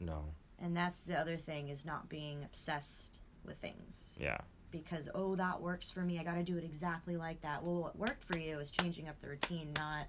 no, 0.00 0.22
And 0.60 0.76
that's 0.76 1.00
the 1.04 1.16
other 1.16 1.38
thing 1.38 1.70
is 1.70 1.86
not 1.86 2.10
being 2.10 2.44
obsessed 2.44 3.18
with 3.46 3.56
things. 3.56 4.18
yeah, 4.20 4.36
Because 4.70 5.08
oh 5.14 5.34
that 5.36 5.62
works 5.62 5.90
for 5.90 6.00
me, 6.02 6.18
I 6.18 6.24
got 6.24 6.34
to 6.34 6.42
do 6.42 6.58
it 6.58 6.64
exactly 6.64 7.16
like 7.16 7.40
that. 7.40 7.62
Well, 7.64 7.80
what 7.80 7.98
worked 7.98 8.22
for 8.24 8.36
you 8.36 8.58
is 8.58 8.70
changing 8.70 9.08
up 9.08 9.18
the 9.20 9.28
routine, 9.28 9.72
not 9.78 10.08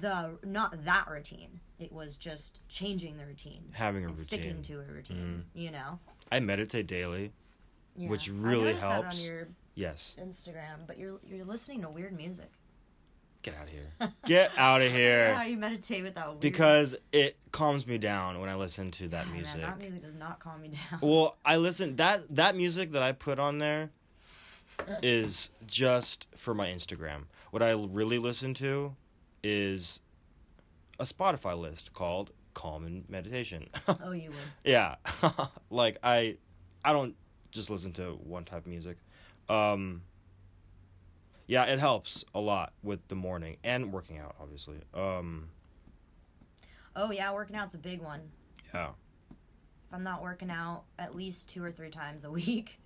the 0.00 0.38
not 0.44 0.84
that 0.84 1.08
routine. 1.08 1.60
It 1.78 1.92
was 1.92 2.16
just 2.16 2.60
changing 2.68 3.16
the 3.16 3.24
routine. 3.26 3.62
having 3.72 4.04
a 4.04 4.08
routine. 4.08 4.24
sticking 4.24 4.62
to 4.62 4.80
a 4.80 4.84
routine, 4.84 5.44
you 5.54 5.70
know. 5.70 5.98
I 6.32 6.40
meditate 6.40 6.86
daily. 6.86 7.32
Yeah. 7.96 8.08
Which 8.08 8.28
really 8.30 8.74
helps. 8.74 9.18
on 9.18 9.24
your 9.24 9.48
Yes, 9.74 10.16
Instagram, 10.20 10.86
but 10.86 10.98
you're 10.98 11.18
you're 11.26 11.44
listening 11.44 11.82
to 11.82 11.88
weird 11.88 12.16
music. 12.16 12.50
get 13.42 13.54
out 13.56 13.64
of 13.64 13.68
here. 13.70 13.92
Get 14.24 14.50
out 14.58 14.82
of 14.82 14.90
here! 14.92 15.34
How 15.34 15.42
you 15.44 15.56
meditate 15.56 16.02
with 16.02 16.14
that 16.16 16.28
weird 16.28 16.40
Because 16.40 16.96
it 17.12 17.36
calms 17.52 17.86
me 17.86 17.96
down 17.98 18.40
when 18.40 18.48
I 18.50 18.56
listen 18.56 18.90
to 18.92 19.08
that 19.08 19.24
Ah, 19.26 19.30
man, 19.30 19.36
music. 19.36 19.60
that 19.62 19.78
music 19.78 20.02
does 20.02 20.16
not 20.16 20.40
calm 20.40 20.60
me 20.62 20.68
down. 20.90 20.98
Well, 21.00 21.36
I 21.44 21.56
listen 21.56 21.94
that 21.96 22.22
that 22.34 22.56
music 22.56 22.90
that 22.92 23.02
I 23.02 23.12
put 23.12 23.38
on 23.38 23.58
there 23.58 23.90
is 25.02 25.50
just 25.66 26.26
for 26.36 26.54
my 26.54 26.66
Instagram. 26.68 27.22
What 27.52 27.62
I 27.62 27.72
really 27.72 28.18
listen 28.18 28.54
to 28.54 28.94
is 29.42 30.00
a 31.00 31.04
Spotify 31.04 31.56
list 31.58 31.92
called 31.92 32.32
Calm 32.54 32.86
and 32.86 33.08
Meditation. 33.08 33.68
oh, 34.02 34.12
you 34.12 34.30
would. 34.30 34.38
yeah. 34.64 34.96
like 35.70 35.98
I 36.02 36.36
I 36.84 36.92
don't 36.92 37.14
just 37.50 37.70
listen 37.70 37.92
to 37.94 38.12
one 38.22 38.44
type 38.44 38.60
of 38.60 38.66
music. 38.66 38.98
Um 39.48 40.02
yeah, 41.46 41.64
it 41.64 41.78
helps 41.78 42.24
a 42.34 42.40
lot 42.40 42.72
with 42.82 43.06
the 43.08 43.14
morning 43.14 43.56
and 43.64 43.92
working 43.92 44.18
out 44.18 44.34
obviously. 44.40 44.78
Um 44.94 45.48
Oh 46.96 47.10
yeah, 47.12 47.32
working 47.32 47.54
out's 47.56 47.74
a 47.74 47.78
big 47.78 48.00
one. 48.02 48.20
yeah. 48.74 48.88
If 49.30 49.94
I'm 49.94 50.02
not 50.02 50.20
working 50.22 50.50
out 50.50 50.82
at 50.98 51.14
least 51.16 51.48
two 51.48 51.64
or 51.64 51.70
three 51.70 51.88
times 51.90 52.24
a 52.24 52.30
week, 52.30 52.78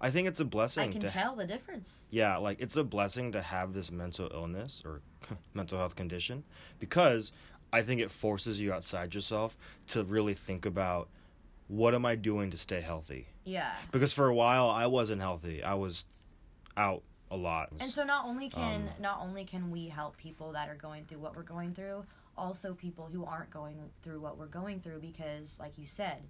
I 0.00 0.10
think 0.10 0.26
it's 0.26 0.40
a 0.40 0.44
blessing 0.44 0.88
I 0.88 0.92
can 0.92 1.02
tell 1.02 1.36
the 1.36 1.46
difference. 1.46 2.06
Yeah, 2.10 2.38
like 2.38 2.60
it's 2.60 2.76
a 2.76 2.82
blessing 2.82 3.32
to 3.32 3.42
have 3.42 3.74
this 3.74 3.92
mental 3.92 4.30
illness 4.32 4.82
or 4.84 5.02
mental 5.54 5.78
health 5.78 5.96
condition 5.96 6.42
because 6.78 7.32
I 7.72 7.82
think 7.82 8.00
it 8.00 8.10
forces 8.10 8.60
you 8.60 8.72
outside 8.72 9.14
yourself 9.14 9.56
to 9.88 10.04
really 10.04 10.34
think 10.34 10.66
about 10.66 11.08
what 11.68 11.94
am 11.94 12.04
I 12.04 12.16
doing 12.16 12.50
to 12.50 12.56
stay 12.56 12.80
healthy? 12.80 13.28
Yeah. 13.44 13.72
Because 13.92 14.12
for 14.12 14.26
a 14.26 14.34
while 14.34 14.68
I 14.70 14.86
wasn't 14.86 15.20
healthy. 15.20 15.62
I 15.62 15.74
was 15.74 16.06
out 16.76 17.02
a 17.30 17.36
lot. 17.36 17.68
And 17.78 17.90
so 17.90 18.02
not 18.02 18.24
only 18.26 18.48
can 18.48 18.88
Um, 18.88 18.90
not 19.00 19.20
only 19.20 19.44
can 19.44 19.70
we 19.70 19.88
help 19.88 20.16
people 20.16 20.52
that 20.52 20.68
are 20.68 20.74
going 20.74 21.04
through 21.04 21.18
what 21.20 21.36
we're 21.36 21.42
going 21.42 21.74
through, 21.74 22.04
also 22.36 22.74
people 22.74 23.06
who 23.12 23.24
aren't 23.24 23.50
going 23.50 23.90
through 24.02 24.20
what 24.20 24.36
we're 24.36 24.46
going 24.46 24.80
through 24.80 24.98
because 25.00 25.60
like 25.60 25.78
you 25.78 25.86
said, 25.86 26.22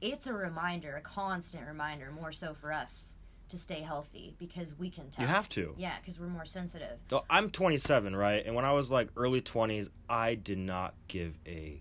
it's 0.00 0.26
a 0.26 0.34
reminder, 0.34 0.96
a 0.96 1.00
constant 1.00 1.66
reminder 1.66 2.10
more 2.10 2.32
so 2.32 2.52
for 2.52 2.72
us 2.72 3.16
to 3.48 3.58
stay 3.58 3.80
healthy 3.80 4.34
because 4.38 4.78
we 4.78 4.90
can 4.90 5.10
tell. 5.10 5.22
you 5.24 5.28
have 5.28 5.48
to. 5.50 5.74
Yeah, 5.76 5.96
cuz 6.04 6.18
we're 6.18 6.28
more 6.28 6.46
sensitive. 6.46 6.98
So 7.10 7.24
I'm 7.28 7.50
27, 7.50 8.16
right? 8.16 8.44
And 8.44 8.54
when 8.54 8.64
I 8.64 8.72
was 8.72 8.90
like 8.90 9.08
early 9.16 9.40
20s, 9.42 9.90
I 10.08 10.34
did 10.34 10.58
not 10.58 10.94
give 11.08 11.38
a 11.46 11.80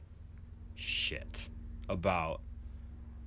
shit 0.76 1.50
about 1.90 2.42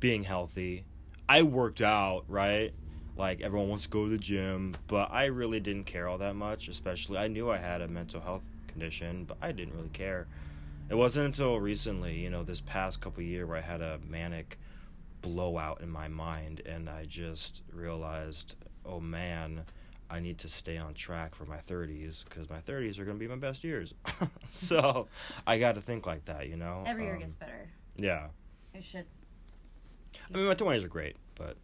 being 0.01 0.23
healthy. 0.23 0.85
I 1.29 1.43
worked 1.43 1.81
out, 1.81 2.25
right? 2.29 2.73
Like 3.17 3.41
everyone 3.41 3.69
wants 3.69 3.85
to 3.85 3.91
go 3.91 4.05
to 4.05 4.11
the 4.11 4.19
gym, 4.19 4.77
but 4.87 5.11
I 5.11 5.27
really 5.27 5.61
didn't 5.61 5.85
care 5.85 6.07
all 6.07 6.19
that 6.19 6.37
much, 6.37 6.69
especially 6.69 7.19
I 7.19 7.29
knew 7.29 7.51
I 7.51 7.57
had 7.57 7.81
a 7.81 7.89
mental 7.89 8.21
health 8.21 8.43
condition, 8.69 9.25
but 9.25 9.39
I 9.41 9.53
didn't 9.53 9.75
really 9.75 9.89
care. 9.89 10.27
It 10.91 10.95
wasn't 10.95 11.27
until 11.27 11.59
recently, 11.59 12.15
you 12.19 12.31
know, 12.31 12.45
this 12.45 12.61
past 12.61 13.01
couple 13.01 13.23
year 13.23 13.47
where 13.47 13.57
I 13.57 13.63
had 13.63 13.81
a 13.81 13.99
manic 14.07 14.59
blowout 15.27 15.81
in 15.81 15.91
my 15.91 16.07
mind 16.07 16.63
and 16.67 16.89
I 16.89 17.05
just 17.05 17.63
realized, 17.73 18.55
oh 18.85 19.01
man, 19.01 19.65
I 20.09 20.21
need 20.21 20.39
to 20.39 20.49
stay 20.49 20.77
on 20.79 20.95
track 20.95 21.35
for 21.35 21.45
my 21.47 21.57
30s 21.67 22.25
because 22.25 22.49
my 22.49 22.61
30s 22.61 22.99
are 23.01 23.05
going 23.05 23.17
to 23.17 23.21
be 23.21 23.27
my 23.27 23.35
best 23.37 23.65
years. 23.65 23.93
so 24.53 25.09
I 25.49 25.59
got 25.59 25.75
to 25.75 25.81
think 25.81 26.07
like 26.07 26.25
that, 26.27 26.49
you 26.49 26.57
know? 26.57 26.85
Every 26.87 27.05
year 27.05 27.15
Um, 27.15 27.21
gets 27.21 27.35
better. 27.35 27.69
Yeah. 27.97 28.29
It 28.73 28.85
should. 28.85 29.05
I 30.33 30.37
mean, 30.37 30.47
my 30.47 30.55
20s 30.55 30.85
are 30.85 30.89
great, 30.89 31.17
but, 31.35 31.57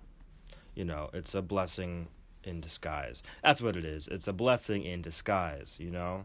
you 0.75 0.85
know, 0.85 1.09
it's 1.13 1.37
a 1.37 1.43
blessing 1.43 2.09
in 2.43 2.61
disguise. 2.61 3.23
That's 3.45 3.63
what 3.63 3.77
it 3.77 3.85
is. 3.85 4.09
It's 4.09 4.27
a 4.27 4.33
blessing 4.33 4.83
in 4.83 5.03
disguise, 5.03 5.77
you 5.79 5.91
know? 5.93 6.25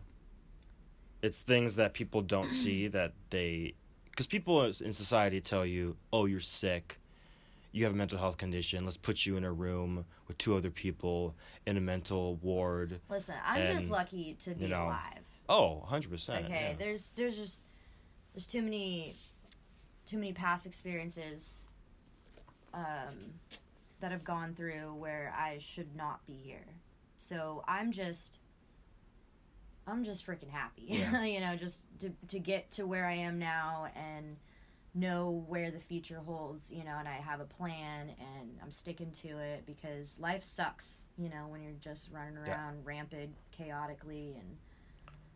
It's 1.21 1.41
things 1.41 1.75
that 1.75 1.93
people 1.93 2.21
don't 2.23 2.49
see 2.49 2.87
that 2.97 3.13
they. 3.29 3.75
Because 4.09 4.25
people 4.25 4.63
in 4.65 4.91
society 4.91 5.39
tell 5.39 5.67
you, 5.67 5.95
oh, 6.11 6.25
you're 6.25 6.39
sick. 6.39 6.97
You 7.77 7.83
have 7.83 7.93
a 7.93 7.97
mental 7.97 8.17
health 8.17 8.37
condition. 8.37 8.85
Let's 8.85 8.97
put 8.97 9.23
you 9.23 9.37
in 9.37 9.43
a 9.43 9.51
room 9.51 10.03
with 10.27 10.39
two 10.39 10.57
other 10.57 10.71
people 10.71 11.35
in 11.67 11.77
a 11.77 11.81
mental 11.81 12.37
ward. 12.37 12.99
Listen, 13.07 13.35
I'm 13.45 13.71
just 13.71 13.91
lucky 13.91 14.35
to 14.39 14.55
be 14.55 14.63
you 14.63 14.69
know, 14.69 14.85
alive. 14.85 15.27
Oh, 15.47 15.85
100%. 15.87 16.45
Okay, 16.45 16.69
yeah. 16.69 16.73
there's 16.75 17.11
there's 17.11 17.37
just 17.37 17.61
there's 18.33 18.47
too 18.47 18.63
many 18.63 19.15
too 20.05 20.17
many 20.17 20.33
past 20.33 20.65
experiences 20.65 21.67
um, 22.73 23.33
that 23.99 24.11
have 24.11 24.23
gone 24.23 24.55
through 24.55 24.95
where 24.95 25.31
I 25.37 25.59
should 25.59 25.95
not 25.95 26.25
be 26.25 26.33
here. 26.33 26.65
So 27.17 27.63
I'm 27.67 27.91
just 27.91 28.39
I'm 29.85 30.03
just 30.03 30.25
freaking 30.25 30.49
happy. 30.49 30.83
Yeah. 30.87 31.23
you 31.23 31.41
know, 31.41 31.55
just 31.55 31.87
to 31.99 32.11
to 32.29 32.39
get 32.39 32.71
to 32.71 32.87
where 32.87 33.05
I 33.05 33.13
am 33.13 33.37
now 33.37 33.87
and 33.95 34.37
know 34.97 35.43
where 35.47 35.71
the 35.71 35.79
future 35.79 36.19
holds, 36.25 36.71
you 36.71 36.83
know, 36.83 36.95
and 36.99 37.07
I 37.07 37.13
have 37.15 37.39
a 37.39 37.45
plan 37.45 38.09
and 38.19 38.49
I'm 38.61 38.71
sticking 38.71 39.11
to 39.11 39.27
it 39.37 39.65
because 39.65 40.19
life 40.19 40.43
sucks, 40.43 41.03
you 41.17 41.29
know, 41.29 41.47
when 41.47 41.61
you're 41.61 41.73
just 41.79 42.09
running 42.11 42.37
around 42.37 42.85
rampant 42.85 43.31
chaotically 43.51 44.35
and 44.39 44.57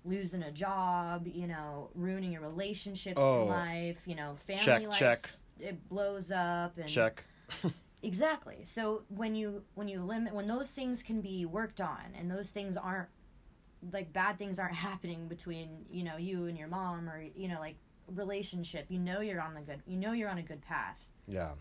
losing 0.03 0.43
a 0.43 0.51
job, 0.51 1.27
you 1.27 1.47
know, 1.47 1.89
ruining 1.93 2.31
your 2.31 2.41
relationships 2.41 3.19
Oh. 3.21 3.43
in 3.43 3.47
life, 3.49 4.01
you 4.07 4.15
know, 4.15 4.35
family 4.35 4.87
life 4.87 4.97
check. 4.97 5.19
it 5.59 5.89
blows 5.89 6.31
up 6.31 6.77
and 6.77 6.87
Check. 6.89 7.23
Exactly. 8.03 8.61
So 8.63 9.03
when 9.09 9.35
you 9.35 9.61
when 9.75 9.87
you 9.87 10.01
limit 10.01 10.33
when 10.33 10.47
those 10.47 10.71
things 10.71 11.03
can 11.03 11.21
be 11.21 11.45
worked 11.45 11.79
on 11.79 12.01
and 12.17 12.31
those 12.31 12.49
things 12.49 12.75
aren't 12.75 13.09
like 13.93 14.11
bad 14.11 14.39
things 14.39 14.57
aren't 14.57 14.73
happening 14.89 15.27
between, 15.27 15.85
you 15.91 16.03
know, 16.03 16.17
you 16.17 16.45
and 16.47 16.57
your 16.57 16.67
mom 16.67 17.07
or 17.07 17.23
you 17.35 17.47
know 17.47 17.59
like 17.59 17.75
relationship, 18.15 18.85
you 18.89 18.99
know 18.99 19.21
you're 19.21 19.41
on 19.41 19.53
the 19.53 19.61
good 19.61 19.81
you 19.87 19.97
know 19.97 20.11
you're 20.13 20.29
on 20.29 20.37
a 20.37 20.43
good 20.43 20.61
path 20.61 21.07
Yeah. 21.27 21.51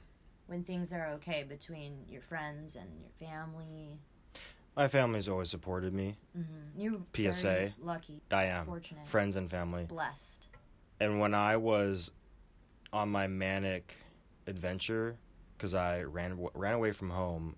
when 0.46 0.64
things 0.64 0.92
are 0.92 1.08
okay 1.14 1.44
between 1.48 2.04
your 2.08 2.22
friends 2.22 2.76
and 2.76 2.88
your 3.00 3.28
family. 3.28 3.98
My 4.76 4.86
family's 4.88 5.28
always 5.28 5.50
supported 5.50 5.92
me. 5.92 6.16
Mm-hmm. 6.38 6.80
You're 6.80 7.00
PSA. 7.32 7.42
very 7.48 7.74
lucky, 7.82 8.22
I 8.30 8.44
am. 8.44 8.66
Fortunate. 8.66 9.06
Friends 9.08 9.36
and 9.36 9.50
family. 9.50 9.84
blessed. 9.84 10.46
And 11.00 11.18
when 11.20 11.34
I 11.34 11.56
was 11.56 12.10
on 12.92 13.08
my 13.08 13.26
manic 13.26 13.94
adventure, 14.46 15.16
because 15.56 15.74
I 15.74 16.02
ran 16.02 16.38
ran 16.54 16.74
away 16.74 16.92
from 16.92 17.10
home, 17.10 17.56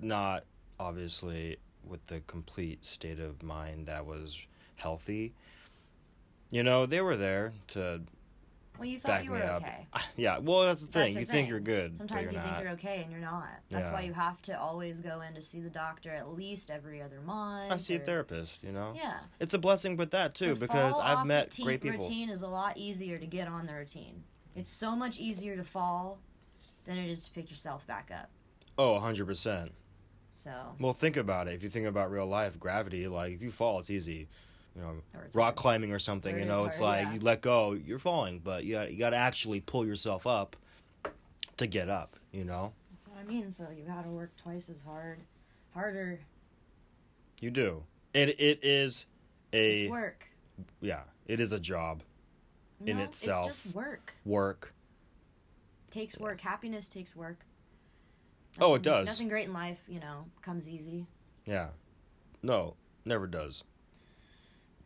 not 0.00 0.44
obviously 0.78 1.56
with 1.86 2.04
the 2.06 2.20
complete 2.26 2.84
state 2.84 3.20
of 3.20 3.42
mind 3.42 3.86
that 3.86 4.04
was 4.04 4.38
healthy. 4.76 5.32
You 6.54 6.62
know, 6.62 6.86
they 6.86 7.00
were 7.00 7.16
there 7.16 7.52
to 7.68 8.00
Well, 8.78 8.86
you 8.86 9.00
thought 9.00 9.24
you 9.24 9.32
were 9.32 9.42
okay. 9.42 9.88
Ah, 9.92 10.06
yeah, 10.16 10.38
well, 10.38 10.62
that's 10.62 10.82
the 10.82 10.92
That's 10.92 11.06
thing. 11.06 11.14
the 11.14 11.20
you 11.20 11.26
thing. 11.26 11.34
think 11.34 11.48
you're 11.48 11.58
good, 11.58 11.96
Sometimes 11.96 12.22
you're 12.22 12.30
you 12.30 12.38
not. 12.38 12.46
think 12.46 12.62
you're 12.62 12.72
okay 12.74 13.02
and 13.02 13.10
you're 13.10 13.20
not. 13.20 13.48
That's 13.70 13.90
why 13.90 14.02
you 14.02 14.12
have 14.12 14.40
to 14.42 14.60
always 14.60 15.00
go 15.00 15.20
in 15.22 15.34
to 15.34 15.42
see 15.42 15.58
the 15.58 15.68
doctor 15.68 16.12
at 16.12 16.32
least 16.32 16.70
every 16.70 17.02
other 17.02 17.20
month. 17.20 17.72
I 17.72 17.76
see 17.76 17.96
a 17.96 17.98
therapist. 17.98 18.62
You 18.62 18.70
know. 18.70 18.92
Yeah. 18.94 19.14
It's 19.40 19.52
a 19.54 19.58
blessing 19.58 19.96
with 19.96 20.12
that 20.12 20.36
too, 20.36 20.54
To 20.54 20.60
because 20.60 20.96
I've 21.02 21.26
met 21.26 21.50
te- 21.50 21.64
great 21.64 21.80
people. 21.80 21.98
Routine 21.98 22.28
is 22.30 22.42
a 22.42 22.46
lot 22.48 22.76
easier 22.76 23.18
to 23.18 23.26
get 23.26 23.48
on 23.48 23.66
the 23.66 23.74
routine. 23.74 24.22
It's 24.54 24.70
so 24.72 24.94
much 24.94 25.18
easier 25.18 25.56
to 25.56 25.64
fall 25.64 26.20
than 26.84 26.96
it 26.98 27.10
is 27.10 27.22
to 27.22 27.32
pick 27.32 27.50
yourself 27.50 27.84
back 27.88 28.12
up. 28.14 28.30
Oh, 28.78 28.92
100 28.92 29.26
percent. 29.26 29.72
So 30.30 30.52
Well, 30.78 30.92
think 30.94 31.16
about 31.16 31.48
it. 31.48 31.54
If 31.54 31.64
you 31.64 31.68
think 31.68 31.86
about 31.88 32.12
real 32.12 32.26
life, 32.28 32.60
gravity, 32.60 33.08
like 33.08 33.32
if 33.32 33.42
you 33.42 33.50
fall, 33.50 33.80
it's 33.80 33.90
easy. 33.90 34.28
You 34.76 34.82
know, 34.82 34.94
rock 35.34 35.34
hard. 35.34 35.56
climbing 35.56 35.92
or 35.92 35.98
something. 35.98 36.34
Or 36.34 36.38
you 36.38 36.44
know, 36.44 36.64
it's 36.64 36.78
hard, 36.78 36.98
like 36.98 37.06
yeah. 37.06 37.14
you 37.14 37.20
let 37.20 37.40
go, 37.42 37.72
you're 37.72 37.98
falling, 38.00 38.40
but 38.42 38.64
you 38.64 38.74
got, 38.74 38.92
you 38.92 38.98
got 38.98 39.10
to 39.10 39.16
actually 39.16 39.60
pull 39.60 39.86
yourself 39.86 40.26
up 40.26 40.56
to 41.58 41.66
get 41.66 41.88
up. 41.88 42.16
You 42.32 42.44
know, 42.44 42.72
that's 42.90 43.06
what 43.06 43.18
I 43.20 43.24
mean. 43.24 43.50
So 43.50 43.68
you 43.76 43.84
got 43.84 44.02
to 44.02 44.10
work 44.10 44.34
twice 44.36 44.68
as 44.68 44.82
hard, 44.82 45.20
harder. 45.72 46.18
you 47.40 47.50
do. 47.50 47.84
It 48.12 48.40
it 48.40 48.64
is 48.64 49.06
a 49.52 49.82
It's 49.82 49.90
work. 49.90 50.28
yeah, 50.80 51.02
it 51.26 51.38
is 51.40 51.52
a 51.52 51.60
job. 51.60 52.02
in 52.84 52.98
itself. 52.98 53.46
It's 53.48 53.62
just 53.62 53.74
work. 53.74 54.12
Work. 54.24 54.74
Takes 55.90 56.18
work. 56.18 56.40
Happiness 56.40 56.88
takes 56.88 57.14
work. 57.14 57.38
Oh, 58.60 58.74
it 58.74 58.82
does. 58.82 59.06
Nothing 59.06 59.28
great 59.28 59.46
in 59.46 59.52
life, 59.52 59.80
you 59.88 60.00
know, 60.00 60.24
comes 60.42 60.68
easy. 60.68 61.06
Yeah. 61.46 61.68
No, 62.42 62.74
never 63.04 63.26
does. 63.26 63.64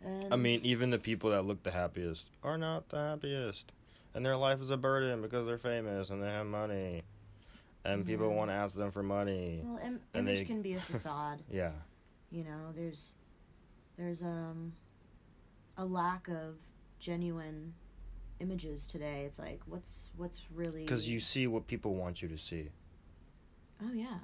And 0.05 0.33
I 0.33 0.37
mean, 0.37 0.61
even 0.65 0.91
the 0.91 0.99
people 0.99 1.31
that 1.31 1.43
look 1.45 1.63
the 1.63 1.71
happiest 1.71 2.31
are 2.43 2.57
not 2.59 2.89
the 2.89 2.99
happiest. 2.99 3.73
And 4.15 4.25
their 4.25 4.37
life 4.37 4.61
is 4.61 4.71
a 4.71 4.77
burden 4.77 5.21
because 5.23 5.47
they're 5.47 5.59
famous 5.59 6.11
and 6.11 6.23
they 6.23 6.29
have 6.29 6.47
money. 6.47 7.03
And 7.85 8.07
people 8.07 8.33
want 8.35 8.51
to 8.51 8.55
ask 8.55 8.77
them 8.77 8.91
for 8.91 9.03
money. 9.03 9.61
well, 9.65 9.79
Im- 9.79 10.01
and 10.15 10.29
image 10.29 10.39
they- 10.41 10.45
can 10.45 10.63
be 10.63 10.75
a 10.75 10.81
facade. 10.93 11.43
Yeah. 11.51 11.73
you 12.31 12.45
know, 12.45 12.73
there's 12.77 13.13
there's 13.97 14.23
um 14.23 14.73
a 15.77 15.85
lack 15.85 16.29
of 16.29 16.57
genuine 16.99 17.75
images 18.41 18.87
today. 18.87 19.25
It's 19.27 19.39
like 19.39 19.61
what's 19.67 20.11
what's 20.17 20.47
really 20.55 20.83
Because 20.83 21.09
you 21.09 21.21
see 21.21 21.47
what 21.47 21.67
people 21.67 21.95
want 21.95 22.21
you 22.23 22.29
to 22.29 22.39
see. 22.39 22.69
Oh 23.83 23.93
yeah. 23.93 24.19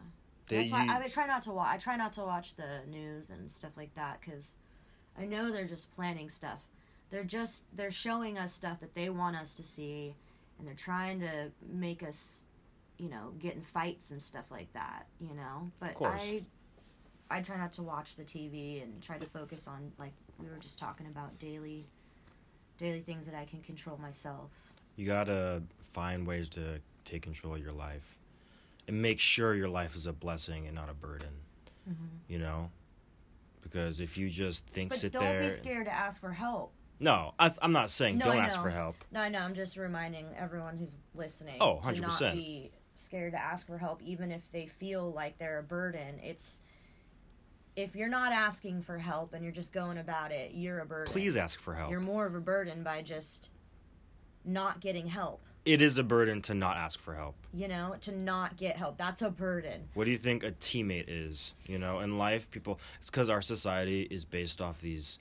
They, 0.48 0.58
That's 0.58 0.72
why 0.72 0.84
you- 0.84 0.92
I 0.92 0.98
would 1.00 1.10
try 1.12 1.26
not 1.26 1.42
to 1.42 1.52
watch. 1.52 1.68
I 1.74 1.78
try 1.78 1.96
not 1.96 2.12
to 2.14 2.22
watch 2.22 2.54
the 2.56 2.80
news 2.88 3.30
and 3.30 3.50
stuff 3.50 3.76
like 3.76 3.94
that 3.94 4.20
because 4.20 4.56
I 5.18 5.24
know 5.26 5.50
they're 5.50 5.66
just 5.66 5.94
planning 5.94 6.28
stuff. 6.28 6.60
They're 7.10 7.24
just 7.24 7.64
they're 7.76 7.90
showing 7.90 8.38
us 8.38 8.52
stuff 8.52 8.80
that 8.80 8.94
they 8.94 9.08
want 9.10 9.36
us 9.36 9.56
to 9.56 9.62
see, 9.62 10.14
and 10.58 10.66
they're 10.66 10.74
trying 10.74 11.20
to 11.20 11.50
make 11.66 12.02
us, 12.02 12.42
you 12.98 13.08
know, 13.08 13.32
get 13.38 13.54
in 13.54 13.60
fights 13.62 14.10
and 14.10 14.20
stuff 14.20 14.50
like 14.50 14.72
that. 14.72 15.06
You 15.20 15.34
know, 15.34 15.70
but. 15.80 15.96
I 16.02 16.44
I 17.30 17.40
try 17.40 17.56
not 17.56 17.72
to 17.74 17.82
watch 17.82 18.16
the 18.16 18.22
TV 18.22 18.82
and 18.82 19.02
try 19.02 19.18
to 19.18 19.26
focus 19.26 19.66
on 19.66 19.92
like 19.98 20.12
we 20.38 20.48
were 20.48 20.58
just 20.58 20.78
talking 20.78 21.06
about 21.06 21.38
daily 21.38 21.86
daily 22.78 23.00
things 23.00 23.26
that 23.26 23.34
I 23.34 23.44
can 23.44 23.60
control 23.62 23.96
myself. 23.98 24.50
you 24.96 25.06
gotta 25.06 25.62
find 25.80 26.26
ways 26.26 26.48
to 26.50 26.80
take 27.04 27.22
control 27.22 27.54
of 27.54 27.60
your 27.60 27.72
life 27.72 28.18
and 28.88 29.00
make 29.00 29.18
sure 29.18 29.54
your 29.54 29.68
life 29.68 29.96
is 29.96 30.06
a 30.06 30.12
blessing 30.12 30.66
and 30.66 30.74
not 30.74 30.88
a 30.90 30.94
burden 30.94 31.28
mm-hmm. 31.88 32.04
you 32.28 32.38
know 32.38 32.70
because 33.64 33.98
if 33.98 34.16
you 34.16 34.30
just 34.30 34.64
think 34.68 34.90
But 34.90 35.00
sit 35.00 35.12
don't 35.12 35.24
there 35.24 35.42
be 35.42 35.48
scared 35.50 35.86
to 35.86 35.92
ask 35.92 36.20
for 36.20 36.30
help. 36.32 36.72
no 37.00 37.34
I, 37.38 37.50
i'm 37.60 37.72
not 37.72 37.90
saying 37.90 38.18
No, 38.18 38.26
don't 38.26 38.38
ask 38.38 38.60
for 38.62 38.70
help 38.70 38.94
No, 39.10 39.20
I 39.20 39.28
know. 39.28 39.40
I'm 39.40 39.54
just 39.54 39.76
reminding 39.76 40.26
everyone 40.38 40.76
who's 40.76 40.94
listening 41.14 41.56
Oh, 41.60 41.80
to 41.82 42.00
not 42.00 42.10
100%. 42.12 42.32
be 42.34 42.70
scared 42.94 43.32
to 43.32 43.42
ask 43.42 43.66
for 43.66 43.76
help, 43.76 44.00
even 44.02 44.30
if 44.30 44.48
they 44.52 44.66
feel 44.66 45.10
like 45.12 45.36
they're 45.38 45.58
a 45.58 45.62
burden. 45.64 46.20
It's 46.22 46.60
if 47.74 47.96
you're 47.96 48.08
not 48.08 48.32
asking 48.32 48.82
for 48.82 48.98
help 48.98 49.34
and 49.34 49.42
you're 49.42 49.52
just 49.52 49.72
going 49.72 49.98
about 49.98 50.30
it, 50.30 50.52
you're 50.54 50.78
a 50.78 50.86
burden. 50.86 51.12
please 51.12 51.36
ask 51.36 51.58
for 51.58 51.74
help 51.74 51.90
You're 51.90 51.98
more 51.98 52.24
of 52.24 52.36
a 52.36 52.40
burden 52.40 52.84
by 52.84 53.02
just 53.02 53.50
not 54.44 54.78
getting 54.80 55.08
help. 55.08 55.44
It 55.64 55.80
is 55.80 55.96
a 55.96 56.04
burden 56.04 56.42
to 56.42 56.54
not 56.54 56.76
ask 56.76 57.00
for 57.00 57.14
help. 57.14 57.34
You 57.52 57.68
know, 57.68 57.94
to 58.02 58.12
not 58.12 58.56
get 58.56 58.76
help. 58.76 58.98
That's 58.98 59.22
a 59.22 59.30
burden. 59.30 59.88
what 59.94 60.04
do 60.04 60.10
you 60.10 60.18
think 60.18 60.44
a 60.44 60.52
teammate 60.52 61.06
is 61.08 61.54
you 61.66 61.78
know 61.78 62.00
in 62.00 62.18
life? 62.18 62.50
People 62.50 62.80
it's 62.98 63.10
because 63.10 63.30
our 63.30 63.42
society 63.42 64.02
is 64.10 64.24
based 64.24 64.60
off 64.60 64.80
these 64.80 65.18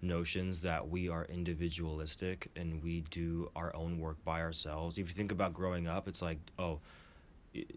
notions 0.00 0.60
that 0.62 0.88
we 0.88 1.08
are 1.08 1.26
individualistic 1.26 2.48
and 2.56 2.82
we 2.82 3.04
do 3.10 3.48
our 3.54 3.74
own 3.76 4.00
work 4.00 4.16
by 4.24 4.40
ourselves. 4.40 4.98
If 4.98 5.08
you 5.08 5.14
think 5.14 5.32
about 5.32 5.52
growing 5.52 5.86
up 5.86 6.08
it's 6.08 6.22
like 6.22 6.38
oh 6.58 6.80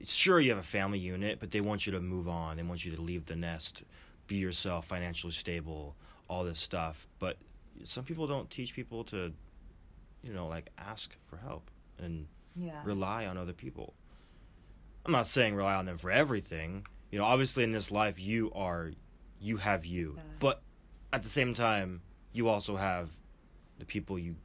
sure 0.05 0.39
you 0.39 0.49
have 0.51 0.59
a 0.59 0.63
family 0.63 0.99
unit 0.99 1.39
but 1.39 1.51
they 1.51 1.61
want 1.61 1.85
you 1.85 1.91
to 1.91 1.99
move 1.99 2.27
on. 2.27 2.57
They 2.57 2.63
want 2.63 2.85
you 2.85 2.95
to 2.95 3.01
leave 3.01 3.25
the 3.25 3.35
nest 3.35 3.83
be 4.27 4.37
yourself 4.37 4.87
financially 4.87 5.33
stable 5.33 5.95
all 6.27 6.43
this 6.43 6.57
stuff. 6.57 7.07
But 7.19 7.37
some 7.83 8.03
people 8.03 8.25
don't 8.25 8.49
teach 8.49 8.73
people 8.73 9.03
to 9.05 9.33
you 10.23 10.33
know 10.33 10.47
like 10.47 10.69
ask 10.79 11.15
for 11.27 11.37
help 11.37 11.69
and 11.99 12.27
Yeah. 12.55 12.81
rely 12.83 13.25
on 13.25 13.37
other 13.37 13.53
people. 13.53 13.93
I'm 15.05 15.11
not 15.11 15.27
saying 15.27 15.55
rely 15.55 15.75
on 15.75 15.85
them 15.85 15.97
for 15.97 16.09
everything. 16.11 16.85
You 17.11 17.19
know, 17.19 17.25
obviously 17.25 17.63
in 17.63 17.71
this 17.71 17.91
life 17.91 18.19
you 18.19 18.51
are 18.53 18.91
you 19.39 19.57
have 19.57 19.85
you. 19.85 20.13
Yeah. 20.17 20.23
But 20.39 20.61
at 21.13 21.21
the 21.23 21.29
same 21.29 21.53
time, 21.53 22.01
you 22.31 22.47
also 22.47 22.75
have 22.75 23.11
the 23.77 23.85
people 23.85 24.17
you 24.17 24.35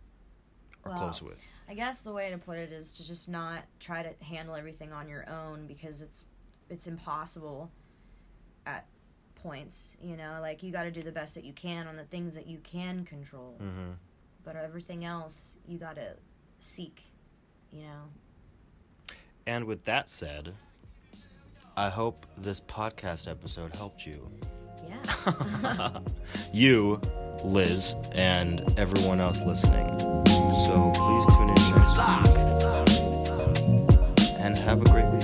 are 0.85 0.91
Well, 0.93 0.99
close 1.01 1.23
with. 1.23 1.41
I 1.69 1.75
guess 1.75 2.01
the 2.01 2.13
way 2.13 2.31
to 2.31 2.39
put 2.39 2.59
it 2.59 2.73
is 2.73 2.93
to 2.93 3.07
just 3.07 3.29
not 3.29 3.63
try 3.79 4.03
to 4.03 4.25
handle 4.25 4.55
everything 4.57 4.93
on 4.93 5.09
your 5.09 5.29
own 5.31 5.67
because 5.67 6.03
it's 6.03 6.27
it's 6.69 6.87
impossible 6.87 7.71
at 8.67 8.87
points, 9.37 9.97
you 10.03 10.17
know, 10.17 10.39
like 10.41 10.63
you 10.63 10.71
got 10.71 10.83
to 10.85 10.91
do 10.91 11.03
the 11.03 11.11
best 11.13 11.35
that 11.35 11.45
you 11.45 11.53
can 11.53 11.87
on 11.87 11.97
the 11.97 12.05
things 12.05 12.35
that 12.35 12.47
you 12.47 12.59
can 12.59 13.05
control. 13.05 13.57
Mhm. 13.61 13.97
But 14.45 14.57
everything 14.57 15.05
else 15.05 15.57
you 15.67 15.79
got 15.79 15.97
to 15.97 16.17
seek, 16.59 17.05
you 17.73 17.83
know. 17.83 19.15
And 19.47 19.65
with 19.65 19.85
that 19.85 20.09
said, 20.09 20.55
I 21.77 21.89
hope 21.89 22.27
this 22.37 22.61
podcast 22.61 23.29
episode 23.29 23.75
helped 23.75 24.07
you. 24.07 24.31
Yeah. 24.89 25.99
you, 26.53 27.01
Liz, 27.45 27.95
and 28.13 28.63
everyone 28.79 29.21
else 29.21 29.41
listening. 29.43 29.99
So 29.99 30.93
please 30.95 31.27
tune 31.35 31.49
in 31.49 31.55
next 31.77 31.99
week 31.99 32.37
and 34.39 34.59
have 34.59 34.81
a 34.81 34.85
great 34.85 35.07
week. 35.13 35.20